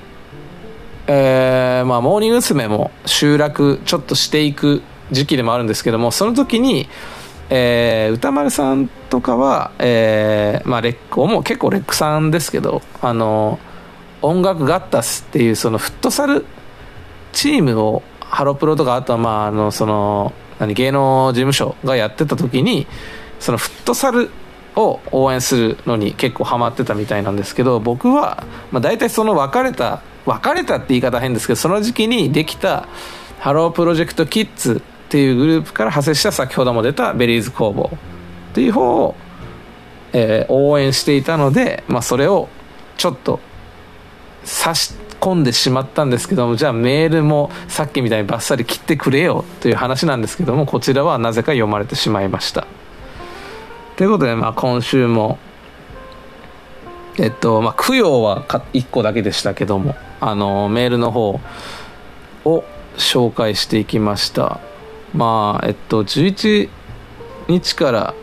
[1.08, 2.68] えーまあ、モーニング娘。
[2.68, 6.88] も集落ちょっとしていく時期でもあるんですけどもその時に、
[7.50, 13.60] えー歌丸さんとかは、えーまあ、レックも結構レックさんですけどあの
[14.22, 16.46] 音楽ガッタスっていうそのフットサル
[17.34, 22.88] チームをハロプロとかあとはまああのその何芸能事務所がやってた時に
[23.40, 24.30] そのフットサル
[24.76, 32.88] を応援するのに結構ハマってたみたいなんですけど僕は、まあ、大体その分かれた分かれたって言い方変ですけどその時期にできた
[33.40, 33.72] ハロー!
[33.72, 37.92] プロジェクト・キッズっていうグループから派生した先ほども出た Berryz工房
[38.52, 39.16] っていう方を、
[40.14, 42.48] えー応援していたので、まあ、それを
[42.98, 43.40] ちょっと
[44.44, 52.68] 差して込んでしまったんですけどもじゃあメールもさっきみたいにバッサリ切ってくれよという話なんですけどもこちらはなぜか読まれてしまいました。
[53.96, 55.40] ということで、まあ、今週も
[57.18, 61.40] えっとまあ供養は1個だけでしたけどもあのメールの方
[62.44, 62.64] を
[62.98, 64.60] 紹介していきました。
[65.16, 66.70] まあえっと11
[67.48, 68.14] 日から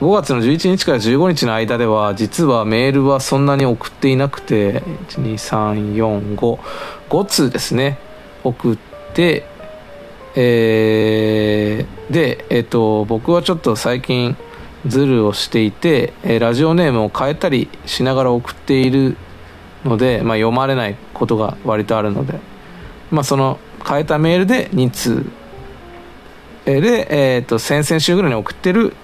[0.00, 7.98] 5月の11日から15日の間では実はメールはそんなに送っていなくて12345通ですね
[8.44, 8.78] 送っ
[9.14, 9.46] て
[10.34, 14.36] えーでえっと僕はちょっと最近
[14.86, 19.16] ズルをしていて、えーラジオネームを変えたりしながら送っている
[19.84, 22.38] ので、まあ、読まれないことが割とあるので、
[23.10, 25.26] まあ、その変えたメールで2通。
[26.66, 28.94] で、えー、と先々週ぐらいに送ってる、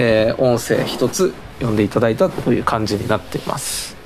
[0.00, 3.96] えー音声一つ読んでいただいたという感じになっています。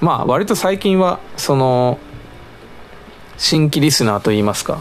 [0.00, 1.98] まあ割と最近はその
[3.36, 4.78] 新規リスナーといいますか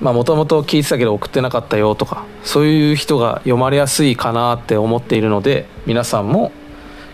[0.00, 6.52] まあもともと聞いてたけど送ってなかったよとかそういう人が読まれやすいかなって思っているので皆さんも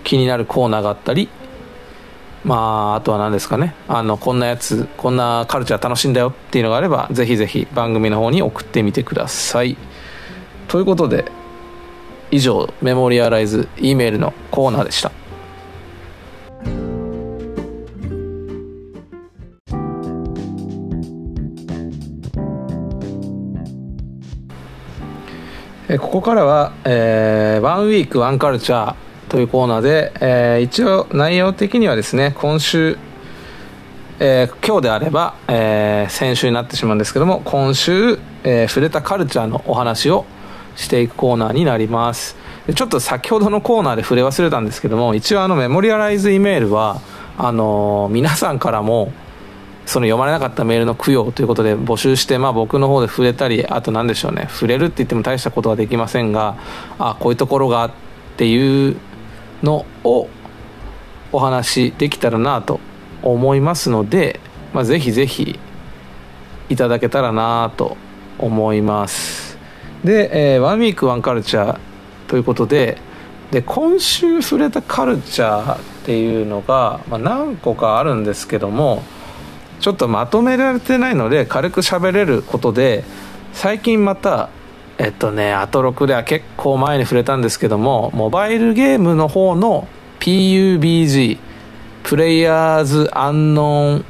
[0.04, 1.28] 気になるコーナーがあったり
[2.44, 2.54] ま
[2.92, 9.76] ああとは何ですかねあのこんなやつこんなカルチャー楽しいんだよっていうのがあればぜひぜひ番組の方に送ってみてください。
[10.68, 11.24] ということで
[12.30, 15.12] 以上メモリアライズ E メールのコーナーでした。
[25.98, 28.94] ここからは、えーワンウィークワンカルチャー
[29.28, 32.98] というコーナーで、えー一応内容的にはですね今週、
[34.18, 40.24] えー今日であれば、えー先週になってしまうんですけども今週、えー触れたカルチャーのお話を
[40.76, 42.36] していくコーナーになります。
[42.66, 47.00] でちょっと先ほどのコーナーで触れ忘れたんですけども一応あのメモリアライズイメールは
[47.38, 49.12] あのー皆さんからも
[49.86, 56.56] その読まれなかったメールの供養ということで募集して、まあ、僕の方で触れたりあと何でしょうね触れるって言っても大したことはできませんが
[56.98, 57.90] あこういうところがっ
[58.36, 58.96] ていう
[59.62, 60.28] のを
[61.32, 62.80] お話できたらなと
[63.22, 64.40] 思いますので、
[64.72, 65.58] まあ、ぜひぜひ
[66.68, 67.96] いただけたらなと
[68.38, 69.45] 思います。
[70.06, 71.78] で、えーワンウィークワンカルチャー
[72.28, 72.96] ということで
[73.50, 79.02] で今週触れたカルチャーっていうのが、まあ、何個かあるんですけども
[79.80, 83.04] ちょっとまとめられてないので軽く喋れることで
[83.52, 84.48] 最近また
[84.98, 89.88] えっとねアトロクでは結構前に触れたんですけどもモバイルゲームの方の
[90.20, 91.38] PUBG
[92.04, 94.04] プレイヤーズアンノーン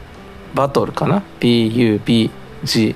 [0.55, 2.95] バトルかな PUBG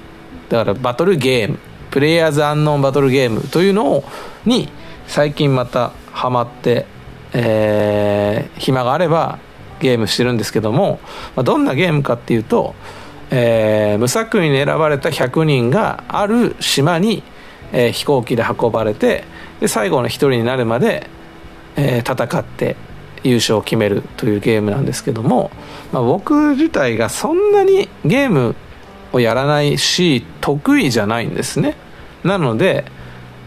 [0.50, 1.69] だからバトルゲーム。
[1.90, 4.04] プレイヤーズアンノーンバトルゲームというのを
[4.44, 4.68] に
[5.06, 6.86] 最近またハマって、
[7.32, 9.38] えー暇があれば
[9.80, 11.00] ゲームしてるんですけども、
[11.34, 12.74] まあ、どんなゲームかっていうと、
[13.30, 17.22] えー無作為に選ばれた100人がある島に、
[17.72, 19.24] えー飛行機で運ばれて
[19.60, 21.08] で最後の1人になるまで、
[21.76, 22.76] えー戦って
[23.22, 25.50] 優勝を決めるというゲームなんですけども、
[25.92, 28.54] まあ、僕自体がそんなにゲーム
[29.12, 31.76] をやらないし得意じゃないんですね。
[32.24, 32.84] なので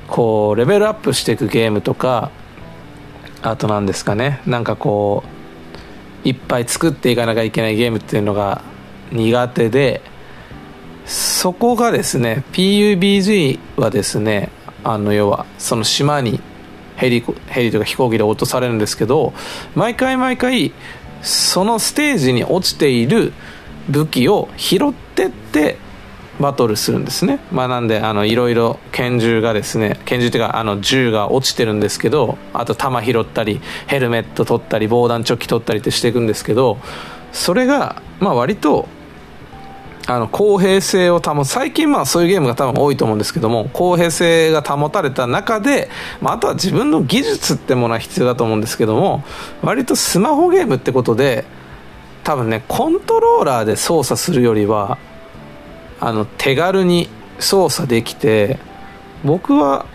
[0.07, 2.31] こうレベルアップしていくゲームとか
[3.41, 4.41] あと何ですかね。
[4.45, 8.61] なんかこういっぱい作っていかなきゃいけないゲームっていうのが
[9.11, 10.01] 苦手で
[11.05, 14.49] そこがですね PUBG はですね
[14.83, 16.39] あの要はその島に
[16.95, 19.33] ヘリヘリとか飛行機で落とされるんですけど
[19.75, 20.73] 毎回毎回
[21.21, 23.33] そのステージに落ちている
[23.89, 25.77] 武器を拾ってって
[26.39, 36.79] バトルするんですね、まあ、なんであのいろいろ拳銃がですね拳銃っていうかあの銃が落ちてるんですけどあと弾拾ったりヘルメット取ったり防弾チョッキ取ったりってしていくんですけど
[37.31, 38.87] それがまあ割と
[40.05, 49.23] あの公平性を保つ最近まあそういうゲームが多分多いと思うんですけども公平性が保たれた中で、まあ、あとは自分の技術ってものは必要だと思うんですけども
[49.61, 51.45] 割とスマホゲームってことで
[52.23, 54.97] 多分ねコントローラーで操作するよりは
[55.99, 57.09] あの手軽に
[57.39, 58.59] 操作できて
[59.23, 59.85] 僕は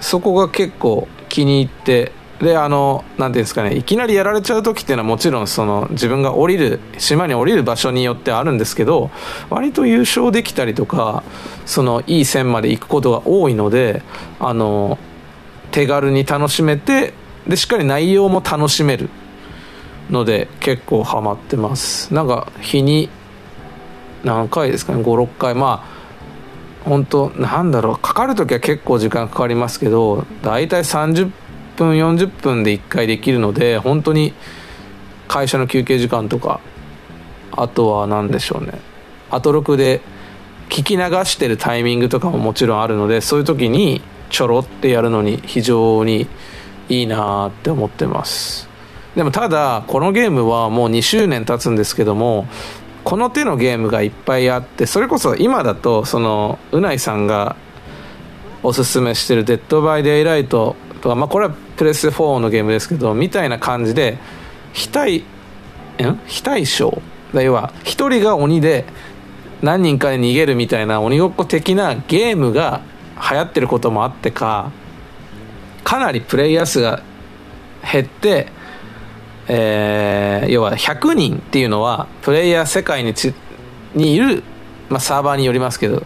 [0.00, 9.10] そこが結構気に入ってであの何ていうんですかねいきなりやられちゃう時っていうのはもちろんその自分が降りる島に降りる場所によってあるんですけど
[9.50, 11.22] 割と優勝できたりとか
[11.64, 14.02] そのいい線まで行くことが多いので
[14.40, 14.98] あの
[15.70, 17.14] 手軽に楽しめて
[17.46, 19.10] でしっかり内容も楽しめる。
[20.10, 22.12] ので結構ハマってます。
[22.12, 23.08] なんか日に
[24.22, 25.54] 何回ですかね56回。
[25.54, 25.94] まあ
[26.84, 31.30] 本当なんだろうかかる時は結構時間かかりますけど大体30
[31.76, 34.34] 分40分で1回できるので本当に
[35.28, 36.60] 会社の休憩時間とか
[37.52, 38.80] あとは何でしょうね。
[39.30, 40.00] アトロクで
[40.68, 46.26] 聞き流してるタイミングとかももちろんあるのでそういう時にちょろってやるのに非常に
[46.88, 48.73] いいなって思ってます。
[49.16, 52.46] でもただこのゲームはもう2周年経つんですけども
[53.04, 57.56] この手のゲームがいっぱいあってそれこそ今だとそのうないさんが
[58.62, 64.18] おすすめしてる「Dead by Daylight」とか、まあ、これはプレス4のゲームですけどみたいな感じで
[64.72, 65.24] 非対ん
[66.26, 67.02] 非対称？
[67.34, 68.84] 要は1人が鬼で
[69.62, 72.80] 何人かで逃げるみたいな鬼ごっこ的なゲームが
[73.30, 74.70] 流行ってることもあってか
[75.84, 77.02] かなりプレイヤー数が
[77.92, 78.48] 減って
[79.48, 83.34] えー、要は100人っていうのはプレイヤー世界にち
[83.94, 84.42] にいる、
[84.88, 86.04] まあ、サーバーによりますけど、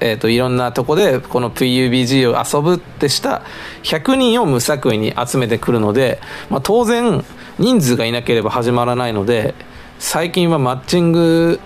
[0.00, 3.42] えーと、いろんなとこでこの PUBG を遊ぶってした
[3.82, 6.20] 100人を無作為に集めてくるので、
[6.50, 7.24] まあ、当然
[7.58, 9.54] 人数がいなければ始まらないので
[9.98, 11.60] 最近はマッチング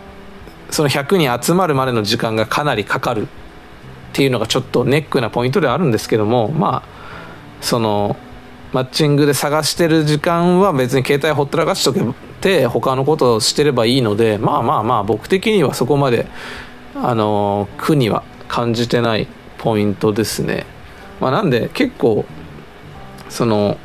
[0.71, 3.29] その100人集まるまでの時間がかなりかかる
[4.13, 8.17] っていうのがちょっとネックなポイントではあるんですけどもまあその
[8.73, 12.01] マッチングで探してる時間は別に携帯ほったらかしとけ
[12.41, 16.27] て他のことをしてればいいのでまあまあまあ僕的にはそこまで
[16.95, 20.67] あの苦には感じてないポイントですね、
[21.21, 22.25] まあ、なんで結構
[23.29, 23.79] その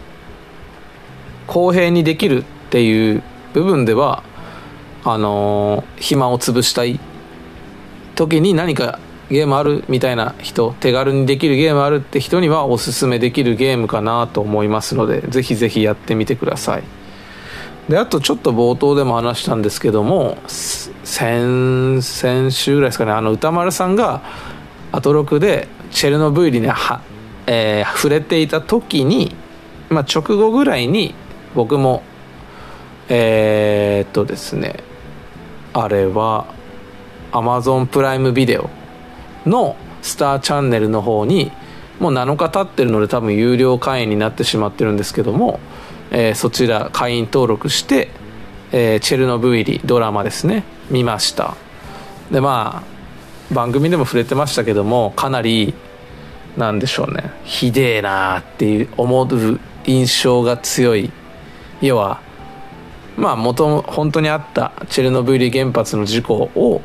[1.47, 3.23] 公平にできるっていう
[3.53, 4.23] 部分では
[5.03, 6.99] あの暇を潰したい
[8.15, 8.99] 時に何か
[9.29, 16.83] ゲームあるみたいな人手軽にできるゲームあるって人にはおすすめできるゲームかなと思いますのでぜひぜひやってみてください。
[17.89, 24.21] であとちょっと冒頭でも話したんですけども先先週ぐらいですかねあの歌丸さんが
[24.91, 27.01] アトロクでチェルノブイリには、
[27.45, 29.33] えー、触れていた時に、
[29.89, 31.15] まあ、直後ぐらいに
[31.55, 32.03] 僕も
[33.07, 34.83] えー、っとですね
[35.71, 36.53] あれは
[37.31, 38.69] アマゾンプライムビデオ
[39.47, 41.51] のスターチャンネルの方に
[41.99, 45.59] もう7日経ってるので多分有料会員になってしまってるんですけども、
[46.11, 48.09] えー、そちら会員登録して、
[48.71, 51.55] えー、チェルノブイリドラマですね見ました。
[52.31, 55.73] でまあ番組でも触れてましたけどもかなり
[56.57, 61.11] なんでしょうねひでえなあっていう思う印象が強い。
[61.81, 62.21] 要は
[63.15, 66.81] まあ元本当にあったチェルノブイリ原発の事故を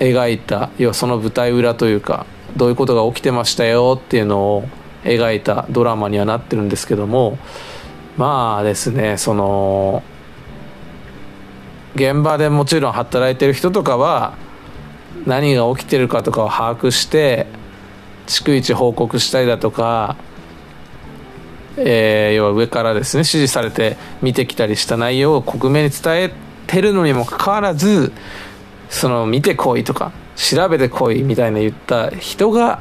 [0.00, 2.26] 描いた要はその舞台裏というか
[2.56, 4.68] どういうことが起きてましたよっていうのを
[5.02, 7.38] 描いたドラマにはなってるんですけども
[8.16, 10.02] まあですねその
[11.94, 14.36] 現場でもちろん働いてる人とかは
[15.26, 17.46] 何が起きてるかとかを把握して
[18.26, 20.16] 逐一報告したりだとか、
[21.76, 26.32] えー、要は上からですね指示されて見てきたりした内容を克明に伝え
[26.66, 28.12] てるのにもかかわらず
[28.94, 32.80] その見てこいとか調べてこいみたいな言った人が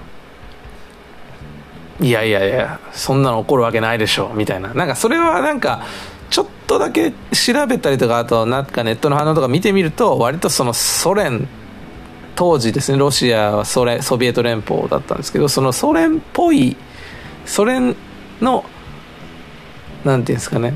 [2.00, 4.74] いやいやいやそんなの起こるわけないでしょみたいな。
[4.76, 5.84] なんかそれはなんか
[6.30, 11.48] ちょっとだけ調べたりとかあとなんかネットの反応とか見てみると割とそのソ連
[12.36, 16.76] 当時ですねロシアはソ連ソビエト連邦だったんですけどそのソ連っぽい
[17.46, 17.96] ソ連
[18.40, 18.66] の
[20.06, 20.76] なんていうんですかね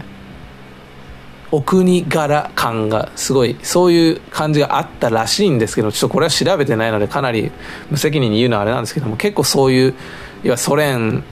[1.52, 7.52] お国柄感がすごいそういう感じがあったらしいんですけどちょっとこれは調べてないのでかなり
[7.89, 9.93] 無責任に言うのはあれなんですけども結構そういう
[10.43, 11.24] いわソ連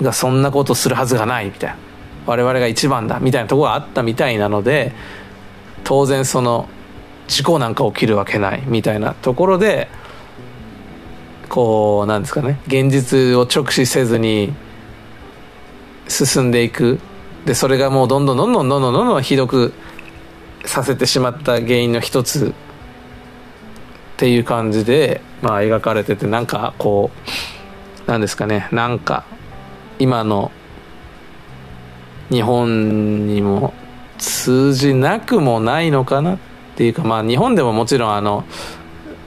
[0.00, 1.86] がそんなことするはずがないみたいな。
[2.26, 4.92] 我々が一番だみたいなとこがあったみたいなので
[5.84, 6.68] 当然その
[7.28, 9.88] 事故なんか起きるわけないみたいなところで
[11.48, 14.52] こうなんですかね現実を直視せずに
[16.08, 16.98] 進んでいく
[17.46, 19.72] でそれがもうどんどんどんどんどんどんどんひどく
[20.64, 22.52] させてしまった原因の一つっ
[24.16, 27.12] ていう感じで、まあ、描かれててなんかこ
[28.06, 29.24] うなんですかねなんか
[30.00, 30.50] 今の
[32.30, 33.72] 日本にも
[34.18, 36.38] 通じなくもないのかなっ
[36.74, 38.44] ていうかまあ日本でももちろんあの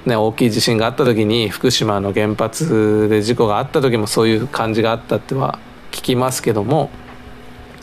[0.05, 5.59] ね、大きい地震があった時に福島の原発で事故があった時もそういう感じがあったっては
[5.91, 6.89] 聞きますけども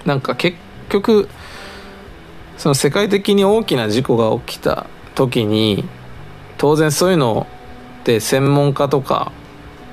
[0.07, 0.57] なんか結
[0.89, 1.29] 局
[2.57, 5.85] その世界的に大きな事故が起きた時に
[6.59, 7.47] 当然そういうの
[8.03, 9.33] って専門家とか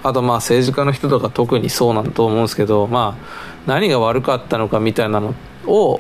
[0.04, 3.26] あとまあ政治家の人とか特にそうなんだと思うんですけどまあ
[3.66, 5.34] 何が悪かったのかみたいなの
[5.66, 6.00] を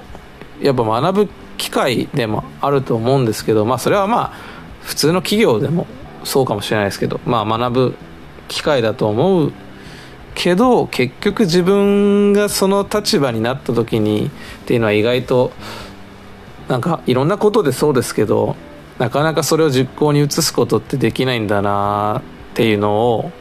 [0.61, 4.33] やっぱ学ぶ機会でもあると思うんですけどまあそれはまあ
[4.81, 5.87] 普通の企業でも
[6.23, 7.95] そうかもしれないですけどまあ学ぶ
[8.47, 9.53] 機会だと思う
[10.35, 14.29] けど結局自分がその立場になった時にっ
[14.65, 15.51] ていうのは意外と
[16.67, 18.55] なんかいろんなことでそうですけど
[18.99, 22.21] なかなかそれを実行に移すことってできないんだな
[22.53, 23.31] っていうのを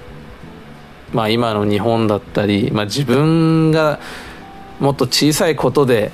[1.12, 4.00] まあ今の日本だったり、まあ、自分が
[4.80, 6.10] もっと小さいことで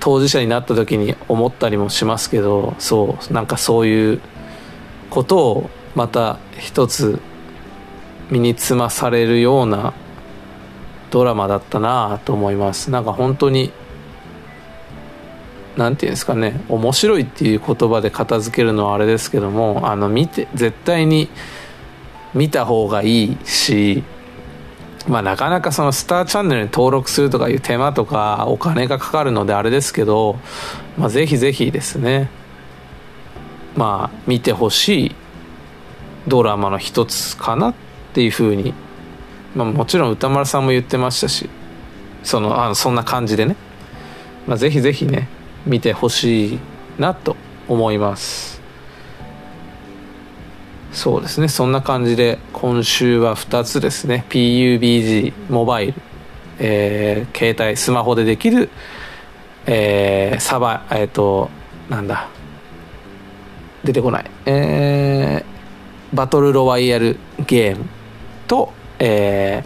[0.00, 4.20] 当事者になった時に思ったりもしますけどそうなんかそういう
[5.10, 7.20] ことをまた一つ
[8.34, 9.94] 身につまされるような
[11.12, 12.90] ドラマだったなと思います。
[12.90, 13.70] なんか本当に
[15.76, 21.28] 何て言うんですかね面白いっていう言葉で片付けるのはあれですけどもあの見て絶対に
[22.32, 24.02] 見た方がいいし
[25.08, 30.38] まあなかなかそのスターチャンネルに登録するとかいう手間とかお金がかかるのであれですけど、
[30.96, 32.30] まあ、ぜひぜひですね
[33.76, 35.14] まあ見てほしい
[36.28, 37.74] ドラマの一つかな
[38.14, 38.72] っていうふうに、
[39.56, 41.50] まあ、もちろん歌丸さんも言ってましたし
[42.22, 43.56] そのあのそんな感じでね、
[44.46, 45.26] まあ、ぜひぜひね
[45.66, 46.58] 見てほしい
[46.96, 47.34] なと
[47.66, 48.62] 思います。
[50.92, 51.48] そうですね。
[51.48, 54.24] そんな感じで今週は2つですね。
[54.28, 55.94] PUBG モバイル、
[56.60, 58.70] えー、携帯スマホでできる、
[59.66, 61.50] えー、サバえっ、ー、と
[61.90, 62.28] なんだ。
[63.82, 64.30] 出てこない。
[64.46, 68.03] えー、バトルロワイヤルゲーム。
[68.46, 69.64] と、え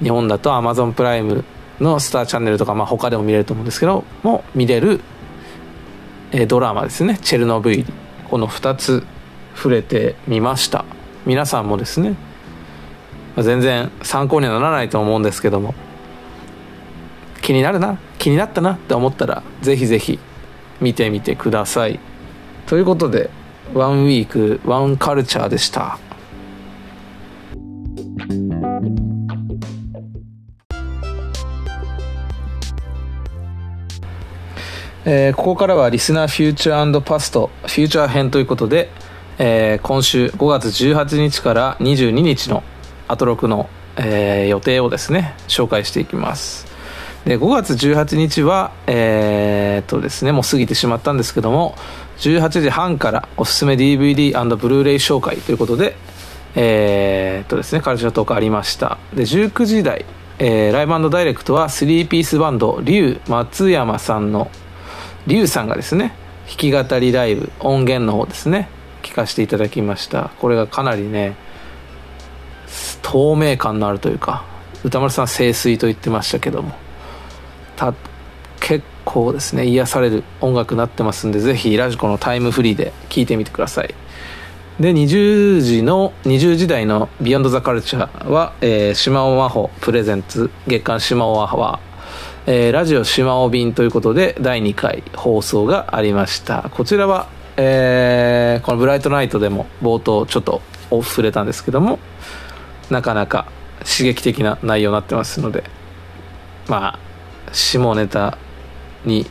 [0.00, 1.44] ー、日本だと Amazon プライム
[1.80, 5.00] のスターチャンネルとか、まあ、他でも見れると思うんですけども見れる、
[6.32, 7.86] えー、ドラマですね「チェルノブイリ」
[8.28, 9.06] この2つ
[9.54, 10.84] 触れてみました。
[11.26, 12.14] 皆さんもですね
[13.36, 15.74] ま全然参考にはならないと思うんですけども
[17.42, 20.18] 気になるな気になったなって思ったらぜひぜひ
[20.80, 21.98] 見てみてください。
[22.66, 23.30] ということで
[23.74, 25.98] ワンウィークワンカルチャーでした。
[35.04, 38.90] えー、ここからはリスナーフューチャーパストフューチャー編ということで
[39.40, 42.64] えー、今週5月18日から22日の
[43.06, 46.66] アトロクの、えー、予定をですね紹介していきます。
[47.24, 51.76] で5月18日はえー、っとですねもう過ぎてしまったんですけども
[52.18, 55.94] 18時半からおすすめ DVD& ブルーレイ紹介ということで
[56.54, 58.98] えー、っとですねカルチャートークありました。
[59.14, 60.04] で19時台、
[60.38, 64.50] えー、ライブダイレクトは3ピースバンド竜松山さんの
[65.26, 66.14] 竜さんがですね
[66.46, 68.68] 弾き語りライブ音源の方ですね
[69.02, 70.30] 聞かせていただきました。
[70.40, 71.36] これがかなりね
[73.02, 74.44] 透明感のあるというか
[74.84, 76.74] 歌丸さん清水と言ってましたけども
[78.60, 83.94] 結構ですね癒される音楽になってますんでぜひラジコのタイムフリーで聴いてみてください。
[84.80, 91.80] で20時の20時台の「ビヨンドザカルチャーは、えー、島尾真帆プレゼンツ月刊島尾真帆は、
[92.46, 96.70] えー、ラジオ島尾便ということで第2回放送がありました。
[96.70, 97.26] こちらは
[97.60, 100.62] えー、この「breitnight」でも冒頭ちょっと
[100.92, 101.98] オフ触れたんですけども
[102.88, 103.46] なかなか
[103.80, 105.64] 刺激的な内容になってますので
[106.68, 108.38] まあ下ネタ
[109.04, 109.26] に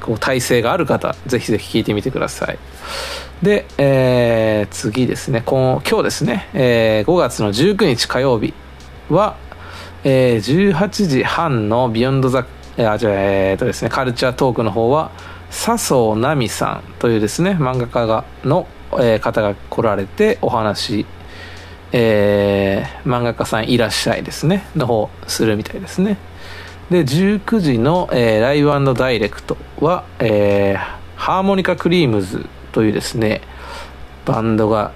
[0.00, 2.58] こう耐性がある方ぜひぜひ聞いてみてください。
[3.42, 5.42] で、えー、次ですね。
[5.46, 8.54] 今日ですね、えー、5月の19日火曜日
[9.10, 9.36] は、
[10.04, 15.12] えー、18時半の Beyond theあじゃえー、とですねカルチャートークの方は
[15.50, 21.06] 笹生奈美さんというですね漫画家がの、えー、方が来られてお話
[21.96, 24.66] えー、漫画家さんいらっしゃいですね。
[24.74, 26.18] の方するみたいですね。
[26.90, 33.40] で19時の、えー、ライブダイレクトは、えー、ハーモニカクリームズというですね
[34.26, 34.92] バンドが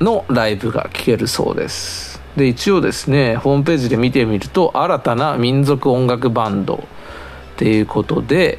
[0.00, 2.18] のライブが聴けるそうです。
[2.36, 6.78] で一応ですねホームページで見てみると新たな民族音楽バンドっ
[7.56, 8.58] ていうことで、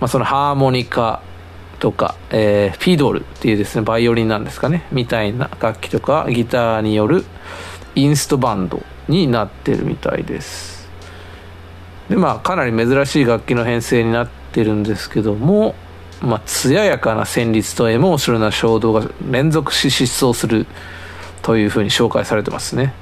[0.00, 1.22] まあ、そのハーモニカ
[1.78, 7.24] とか、えー、フィドルっていうですねバイオリンなんですかねみたいな楽器とかギターによる
[7.94, 10.90] インストバンドになってるみたいです。
[12.10, 15.74] でまあかなり珍しい楽器の編成になってるんですけども
[16.22, 20.66] まあ艶やかな旋律とエモーショナルな衝動が連続し疾走する
[21.42, 22.94] というふうに紹介されてますね。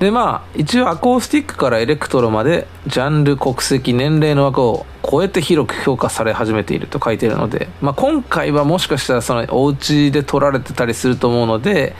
[0.00, 11.94] でまあ一応アコースティックからエレクトロまでジャンル国籍年齢の枠を超えて広く評価され始めていると書いているので、まあ、今回はもしかしたらそのお家で撮られてたりすると思うので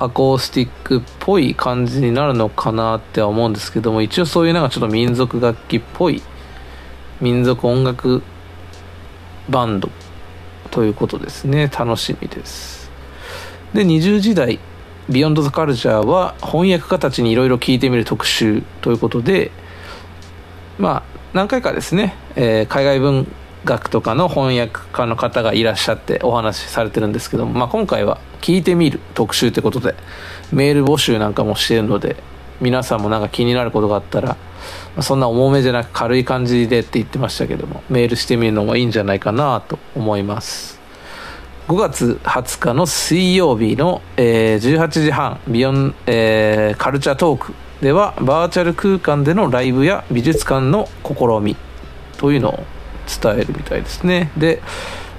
[0.00, 6.22] アコースティックっぽい感じになるのかなっては思うんですけども一応そういうなんかちょっと民族楽器っぽい
[7.20, 8.22] 民族音楽
[9.48, 9.90] バンド
[10.70, 11.68] ということですね。
[11.68, 12.90] 楽しみです。
[13.74, 14.58] で20時代
[15.08, 19.50] ビヨンド・ザ・カルチャーは翻訳家たちにいろいろ聞いてみる特集ということで
[20.78, 21.02] まあ
[21.32, 23.26] 何回かですね、えー、海外文
[23.64, 29.94] 学とかの翻訳家の方がいらっしゃってお話しされてるんですけども、まあ、今回は聞いてみる特集ということで
[30.52, 32.16] メール募集なんかもしてるので
[32.60, 34.36] 皆さんもなんか気になることがあったら、
[35.02, 40.78] そんな重めじゃなく軽い感じでって言ってましたけどもメールしてみるのもいいんじゃないかなと思います。
[41.68, 51.56] 5月20日の水曜日の、えー、18時半ビヨン、えー、カルチャートークではバーチャル空間でのライブや美術館の試み
[52.16, 52.64] というのを
[53.22, 54.32] 伝えるみたいですね。
[54.36, 54.62] で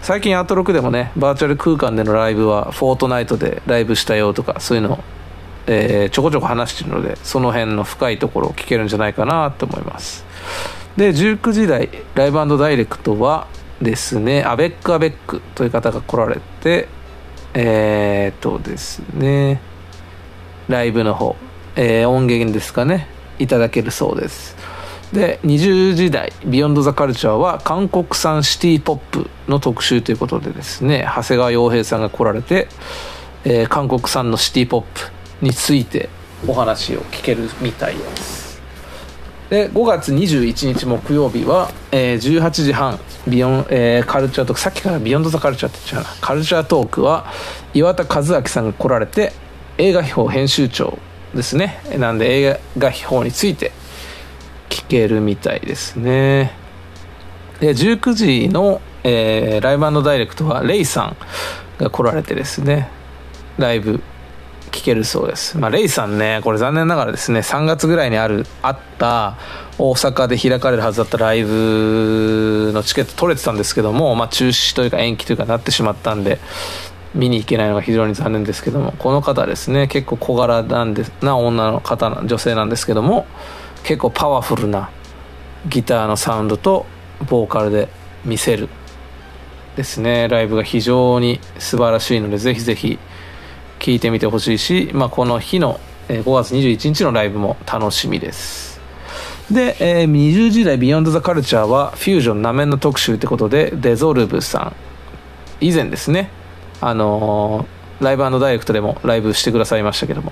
[0.02, 5.00] 最近アートロックでもねバーチャル空間でのライブはフォートナイトでライブしたよとかそういうのを、
[5.72, 10.26] えー、ちょこちょこ話してるのでその辺の深いところを聞けるんじゃないかなと思います。
[10.98, 13.48] で19時台ライブダイレクトは
[13.80, 16.88] ですねアベック・アベックという方が来られて
[17.54, 19.62] えー、っとですね
[20.68, 21.36] ライブの方、
[21.76, 23.08] えー、音源ですかね
[23.38, 24.58] いただけるそうです。
[25.14, 32.68] で20時代「ビヨンド・ザ・カルチャー」は韓国産シティ・ポップの特集ということでですね長谷川洋平さんが来られて、
[33.44, 36.10] えー、韓国産のシティ・ポップについて
[36.48, 38.50] お話を聞けるみたいです。
[39.50, 44.60] で5月21日木曜日は、えー、18時半ビヨン、えー、カルチャートーク。
[44.60, 46.22] さっきからビヨンド・ザ・カルチャーって言っちゃうな。
[46.22, 47.26] カルチャートークは
[47.74, 49.34] 岩田和明さんが来られて
[49.80, 51.00] 映画秘宝編集長
[51.34, 51.82] ですね。
[51.98, 53.72] なんで映画秘宝について
[54.70, 56.52] 聞けるみたいですね。
[57.60, 61.18] で19時の、えー、ライブダイレクトはレイさん
[61.82, 62.90] が来られてですね。
[63.58, 64.02] ライブ
[64.70, 65.58] 聞けるそうです。
[65.58, 69.36] まあ、レイさんね、これ残念ながらですね、3月ぐらいにある、あった
[69.78, 76.40] 大阪で開かれるはずだったライブのチケット取れてたんですけども、まあ、中止というか延期というかなってしまったんで、
[77.16, 83.26] 見に行けないのが非常に残念ですけども、この方ですね、結構小柄なんでな女の方な、女性なんですけども、
[83.84, 84.90] 結構パワフルな
[85.68, 86.86] ギターのサウンドと
[87.28, 87.90] ボーカルで
[88.26, 88.70] 見せる
[89.80, 93.00] ですね、ライブが非常に素晴らしいので、ぜひぜひ
[93.80, 98.80] 聞いてみてほしいし、まあ、この日の5月21日のライブも楽しみです。
[99.52, 104.76] で、えー、20時代ビヨンドザカルチャーはフュージョンなめんの特集ってことでデゾルブさん。
[105.62, 106.30] 以前ですね。
[106.82, 110.32] あのー、ライブダイレクトでもライブしてくださいましたけども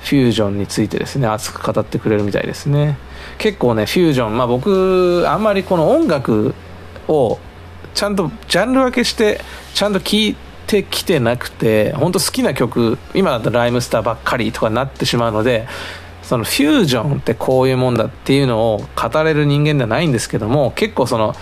[0.00, 2.96] フュージョンについてですね熱く語ってくれるみたいですね。
[3.38, 6.54] 結構ねフュージョンまあ僕あんまりこの音楽
[7.08, 7.38] を
[7.94, 9.40] ちゃんとジャンル分けして
[9.74, 15.66] ちゃんと聞いてきてなくて本当好きな曲今だとライムスターばっかりとかなってしまうので
[16.22, 21.34] そのフュージョンってこういうもんだっていうのを語れる人間ではないんですけども結構その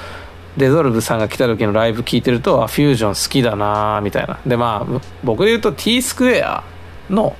[0.56, 4.38] デゾルブさんが来た時のライブ聞いてるとあフュージョン好きだなみたいな。
[4.46, 6.62] でまあ僕で言うと T スクエア
[7.08, 7.36] の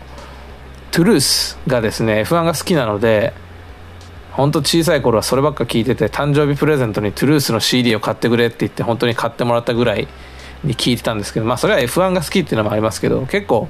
[0.92, 3.34] トゥルースがですね F1 が好きなので
[4.30, 10.08] 本当小さい頃はそればっか聞いてて誕生日プレゼントにトゥルースの CD を買ってくれって言って本当に買ってもらったぐらい
[10.64, 13.68] に聞いてたんですけどまあそれは F1 が好きっていうのもありますけど結構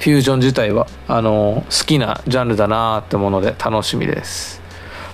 [0.00, 4.62] フュージョン自体はあの好きなジャンルだなってもので楽しみです。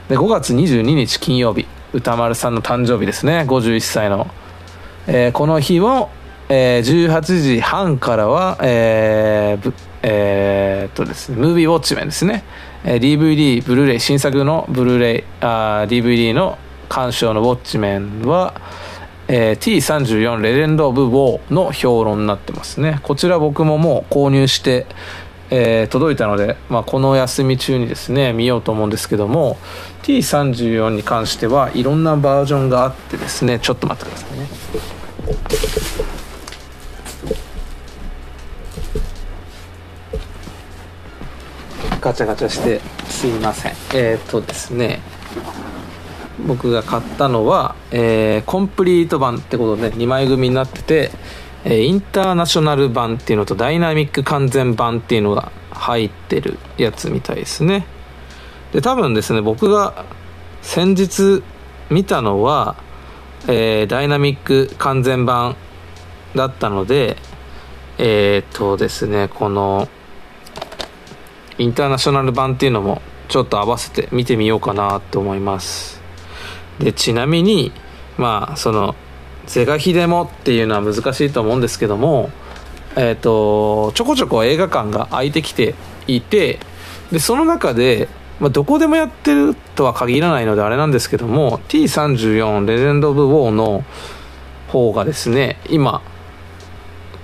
[0.08, 3.44] で5月22日金曜日歌丸さんの誕生日ですね。
[3.48, 4.28] 51歳の、
[5.08, 6.10] えー、この日も、
[6.48, 9.72] えー、18時半からはえー、
[10.02, 12.44] えー、っとですねムービーウォッチメンですね、
[12.84, 16.58] え、DVD ブルーレイ新作のブルーレイあ DVD の
[16.88, 18.54] 鑑賞のウォッチメンは
[19.28, 23.00] えー、T34 レジェンド・オブ・ウォーの評論になってますね。
[23.02, 24.86] こちら僕ももう購入して、
[25.50, 29.58] えー、届いたので、まあ、この休み中にですね見ようと思うんですけども
[30.02, 34.46] T34 に関してはいろんなバージョンがあってですねちょっと待ってくださいね。
[42.00, 43.72] ガチャガチャしてすいません。
[43.94, 45.00] えー、っとですね
[46.44, 51.10] 僕が買ったのは、えー、コンプリート版ってことで2枚組になってて、
[51.64, 57.86] え、インターナショナル版っていうのとダイナミック完全版っていうのが入ってるやつみたいですね。
[58.72, 60.04] で多分ですね僕が
[60.62, 61.42] 先日
[61.90, 62.76] 見たのは、
[63.48, 65.56] えー、ダイナミック完全版
[66.34, 67.16] だったので
[67.98, 69.88] えっとですねこの
[71.58, 75.95] インターナショナル版っていうのもちょっと合わせて見てみようかなと思います。
[76.78, 77.72] でちなみに
[78.18, 78.94] まあその
[79.46, 82.30] 是が非でもっていうのは難しいと思うんですけども
[82.96, 85.74] えっ、ー、とちょこちょこ映画館が空いてきて
[86.06, 86.58] いて
[87.12, 88.08] でその中で、
[88.40, 93.84] まあ、どこでもやってるとは限らないのであれなんですけども T34 レジェンド・オブ・ウォーの
[94.68, 96.02] 方がですね今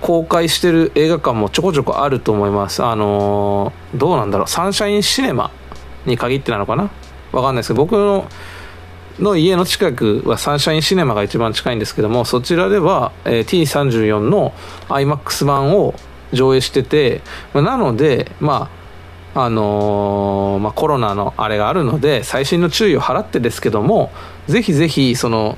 [0.03, 2.83] 公開してる映画館もちょこちょこあると思います。
[2.83, 4.47] あのー、どうなんだろう。
[4.49, 5.49] サンシャインシネマ
[6.05, 6.91] に限ってなのかな。
[7.31, 8.27] わかんないですけど僕の
[9.19, 14.53] の家の近くはサンシャインシネマが一番近いんですけどもそちらでは、えー、T34 の
[14.89, 15.93] iMAX 版を
[16.31, 17.21] 上映してて、
[17.53, 18.83] まあ、なのでまあ
[19.35, 24.11] あのー、まあ、コロナのあれがあるので細心の注意を払ってですけども
[24.47, 25.57] ぜひぜひその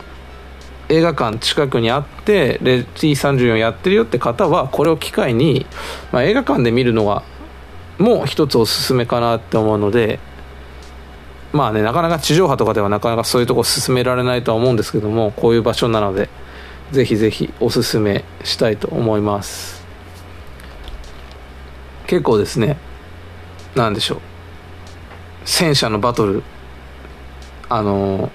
[0.88, 5.66] 映画館近くにあって T34 やってるよって方はこれを機会に、
[6.12, 7.24] まあ、映画館で見るのが
[7.98, 10.20] もう一つおすすめかなって思うので
[11.54, 16.30] まあねなかなか地上波とかではなかなかそういうとこ進められないとは思うんですけどもこういう場所なので
[16.92, 19.84] ぜひぜひおすすめしたいと思います。
[22.08, 22.78] 結構ですね
[23.76, 24.20] 何でしょう。
[25.46, 26.44] 戦車のバトル
[27.70, 28.32] あの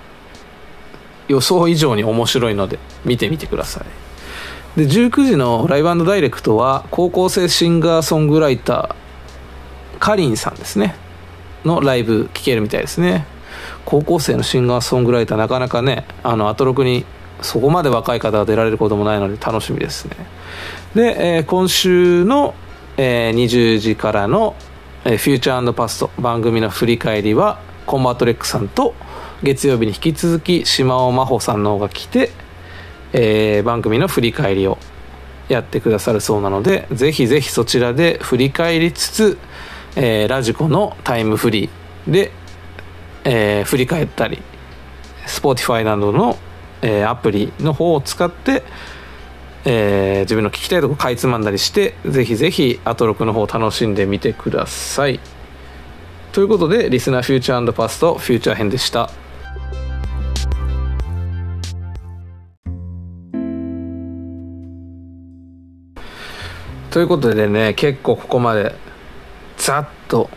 [1.28, 3.84] 予想以上に面白いので見てみてください。
[4.76, 10.94] で19時のライブダイレクトは高校生シンガーソングライターかりんさんですね。
[11.64, 13.26] のライブ聴けるみたいですね。
[13.84, 17.04] 高校生のシンガーソングライターなかなかねあのアトロクに
[17.42, 20.16] そこまで若い方が出られることもないので楽しみですね。
[20.94, 22.54] で、えー、今週の、
[22.96, 24.54] えー、20時からの、
[25.04, 28.94] えー、 Future Past 番組の振り返りはコンバット RECさんと
[29.42, 32.30] 月曜日に引き続きしまおまほさんの方が来て、
[33.12, 34.78] えー、番組の振り返りを
[35.48, 39.38] やってくださるそうなのでぜひぜひそちらで振り返りつつ
[39.96, 42.32] えー、ラジコのタイムフリーで、
[43.24, 44.42] えー、振り返ったり
[45.26, 46.38] Spotify などの、
[46.82, 48.62] えー、アプリの方を使って、
[49.64, 55.20] えー、自分の聞きたいとこかいつまんだりしてぜひぜひアトロクの方を楽しんでみてください。
[56.32, 59.10] ということでリスナーフューチャーパストフューチャー編でした。
[66.90, 68.74] ということでね結構ここまで
[69.60, 70.30] ざっと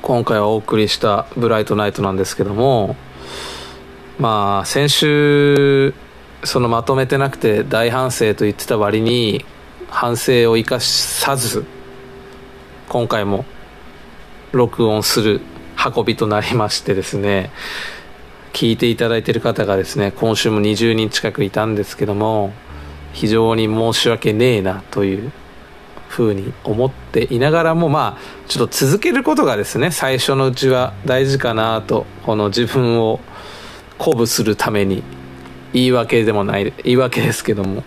[0.00, 2.96] 今回お送りした「ブライトナイト」なんですけども
[4.18, 5.92] まあ先週
[6.42, 9.44] そのまとめてなくて大反省と言ってた割に
[9.90, 11.66] 反省を生かさず
[12.88, 13.44] 今回も
[14.52, 15.42] 録音する
[15.94, 17.50] 運びとなりましてですね
[18.54, 22.54] 聞いていただいてる方がですね今週も20人近くいたんですけども
[23.12, 25.30] 非常に申し訳ねえなという
[26.08, 33.20] ふうに思っていながらもまあちょっと続けることがですね最初のうちは大事かなとこの自分を
[33.98, 35.02] 鼓舞するために
[35.72, 37.84] 言い訳でもない言い訳ですけども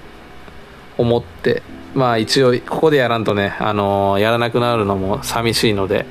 [0.98, 1.64] 思って
[1.96, 6.06] まあ一応ここでやらんとねあのやらなくなるのも寂しいので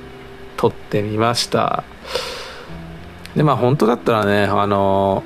[0.56, 1.84] 撮ってみました。
[3.34, 5.22] でまあ本当だったらねあの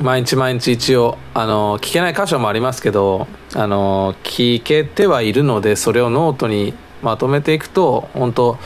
[0.00, 8.58] 毎日毎日一応あの聞けない箇所もありますけどあの聞けてはいるのでそれをノートにまとめていくと本当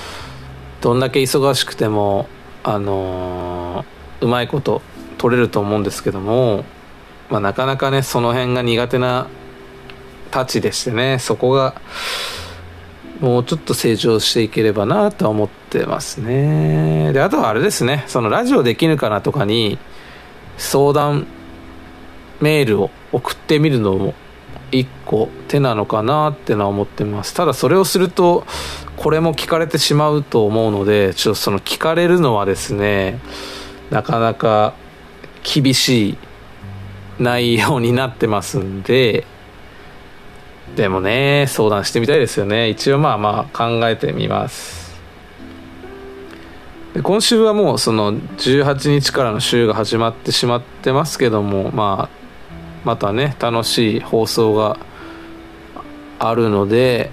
[0.81, 2.29] どんだけ忙しくても
[2.65, 3.85] あの
[4.21, 4.83] うまいこと
[5.19, 6.65] 取れると思うんですけども、
[7.29, 9.29] まあ、なかなかねその辺が苦手な
[10.31, 11.81] たちでしてねそこが
[13.21, 17.13] もうちょっと成長していければなとは思ってますね。
[17.13, 19.79] であとはあれですねそのラジオできぬかなとかに
[20.61, 21.27] 相談
[22.41, 24.15] メールを送ってみるのも
[24.71, 27.35] 一個手なのかなってのは思ってます。
[27.35, 28.45] ただそれをすると
[28.97, 33.19] これも聞かれてしまうと思うのでちょっとその聞かれるのはですね
[33.91, 34.75] なかなか
[35.43, 36.19] 厳しい
[37.19, 39.27] 内容になってますんで
[40.77, 42.69] でもね相談してみたいですよね。
[42.69, 44.80] 一応まあまあ考えてみます。
[46.95, 52.21] で今週はもうその18日からの週が始まってしまってますけどもまあ
[52.85, 54.79] またね楽しい放送が
[56.19, 57.11] あるので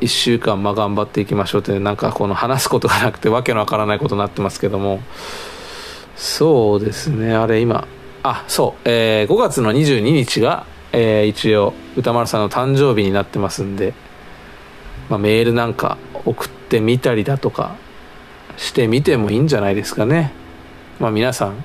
[0.00, 5.00] 1週間まあ頑張っていきましょうってなんかこの話すことがなくてわけのわからないことになってますけども。
[6.16, 7.34] そうですね。
[7.34, 7.88] あれ今
[8.22, 13.94] あそう、えー、5月の22日が、えー、一応歌丸さんの誕生日になってますんで、
[15.08, 17.76] まあ、メールなんか送ってみたりだとか
[18.56, 20.32] してみてもいいんじゃないですかね。
[21.00, 21.64] まあ皆さん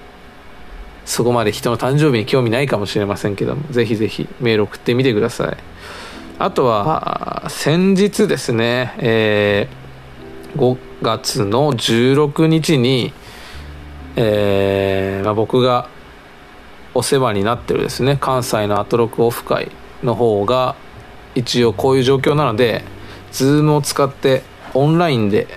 [1.06, 5.58] そこまで人の誕生日に興味ないかもしれませんけどもぜひぜひメール送ってみてください。
[6.38, 13.12] あとは先日ですね、えー、5月の16日に、
[14.16, 15.90] えーまあ、僕が
[16.94, 19.70] お世話になってるですね関西のアトロクオフ会
[20.02, 20.76] の方が
[21.36, 22.84] 一応こういう状況なので
[23.32, 25.48] Zoom を使ってオンラインで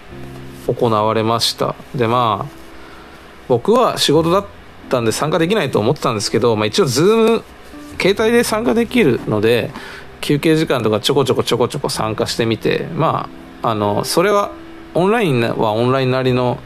[0.67, 1.75] 行われました。
[1.95, 2.63] でまあ
[3.49, 4.47] 僕は仕事だっ
[4.89, 7.43] たんで参加できないと思ってたんですけど、まあ、一応 Zoom
[8.01, 9.71] 携帯で参加できるので
[10.21, 13.29] 休憩時間とかちょこちょこちょこちょこ参加してみてま
[13.63, 14.53] ああのそれは
[14.95, 16.59] オンラインはオンラインなりの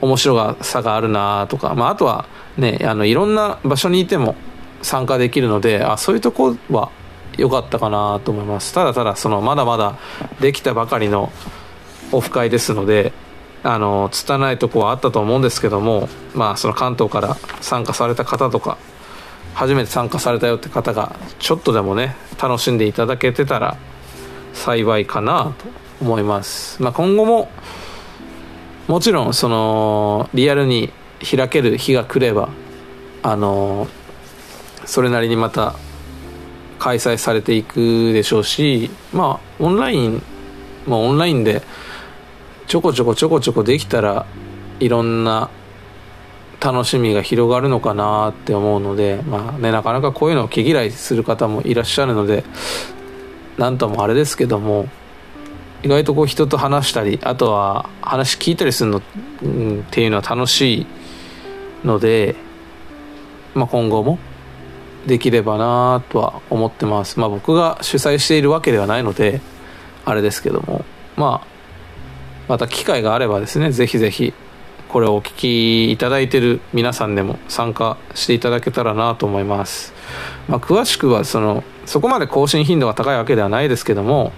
[0.00, 2.26] 面白さがあるなとか、まあ、あとは
[2.56, 4.34] ねあのいろんな場所にいても
[4.82, 6.90] 参加できるのであそういうとこは
[7.38, 8.74] 良かったかなと思います。
[8.74, 9.98] ただただそのまだまだ
[10.40, 11.32] できたばかりの
[12.10, 13.12] オフ会ですので
[13.64, 18.78] あの拙いとこはあったと思うんですけどもまあその関東から参加された方とか
[19.54, 23.76] 初めて参加されたよって方がちょっとでもね楽しんでいただけてたら
[24.52, 25.66] 幸いかなと
[26.00, 27.50] 思います、まあ、今後も
[28.88, 32.48] もちろんそのリアルに開ける日が来れば
[33.22, 33.86] あの
[34.84, 35.76] それなりにまた
[36.80, 40.22] 開催されていくでしょうしまあオンライン
[40.86, 41.62] もオンラインで
[42.72, 44.24] ちょこちょこちょこちょこできたら
[44.80, 45.50] いろんな
[46.58, 52.44] 楽しみが広がるのかなって思うので、まあね、なかなかこういうのを毛嫌いする方もいらっしゃるので
[53.58, 54.88] 何ともあれですけども
[55.82, 59.02] 意外とこう人と話したりあとは話聞いたりするの、
[59.42, 60.86] うん、っていうのは楽しい
[61.84, 62.36] ので、
[63.54, 64.18] まあ、今後も
[65.06, 67.20] できればなとは思ってます。
[67.20, 69.42] まあ、僕が主催しているわけではないので
[70.06, 71.51] あれですけどもまあ
[72.52, 74.34] また機会があればですねぜひぜひ
[74.90, 79.94] これをお聞きいただいている皆さんでも参加していただけたらなと思います、
[80.48, 84.32] まあ、詳しくはそのそこまで更新頻度が高いわけではないですけども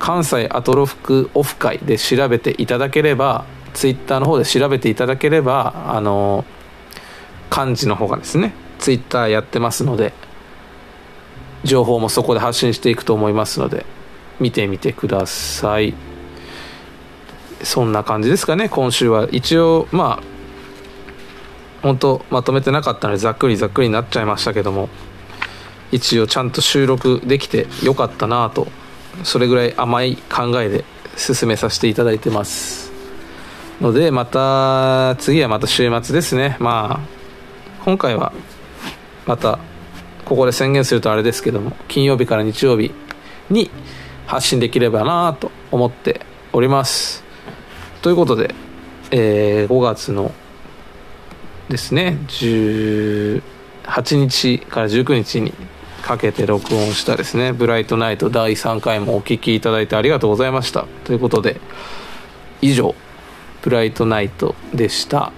[0.00, 3.44] 関西アトロフクオフ会で調べていただければ
[3.74, 6.44] ツイッターの方で調べていただければあの
[7.48, 10.12] 漢字の方がですねツイッターやってますので
[11.62, 13.86] 情報もそこで発信していくと思いますので
[14.40, 16.11] 見てみてください。
[17.62, 18.68] そんな感じですかね。
[18.68, 19.28] 今週は。
[19.30, 20.22] 一応まあ
[21.82, 24.88] 本当まとめてなかったのでざっくりざっくりになっちゃいましたけども。
[25.92, 28.66] 一応ちゃんと収録できてよかったなと。
[29.24, 30.84] それぐらい甘い考えで
[31.16, 32.90] 進めさせていただいてます。
[33.80, 36.56] のでまた次はまた週末ですね。
[36.60, 38.32] まあ今回は
[39.26, 39.58] また
[40.24, 42.92] ここで宣言するとあれですけども金曜日から日曜日
[43.50, 43.70] に
[44.26, 47.21] 発信できればなと思っております。
[48.02, 48.54] ということで、
[49.12, 50.32] えー、5月の
[51.68, 53.42] ですね18
[54.16, 55.54] 日から19日に
[56.02, 60.86] かけて録音したですね「ブライトナイト」第3回もお聴きいただいてありがとうございました。
[61.04, 61.60] ということで
[62.60, 62.94] 以上
[63.62, 65.32] 「ブライトナイト」でした。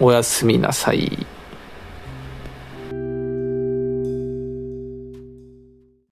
[0.00, 1.26] おやすみなさい。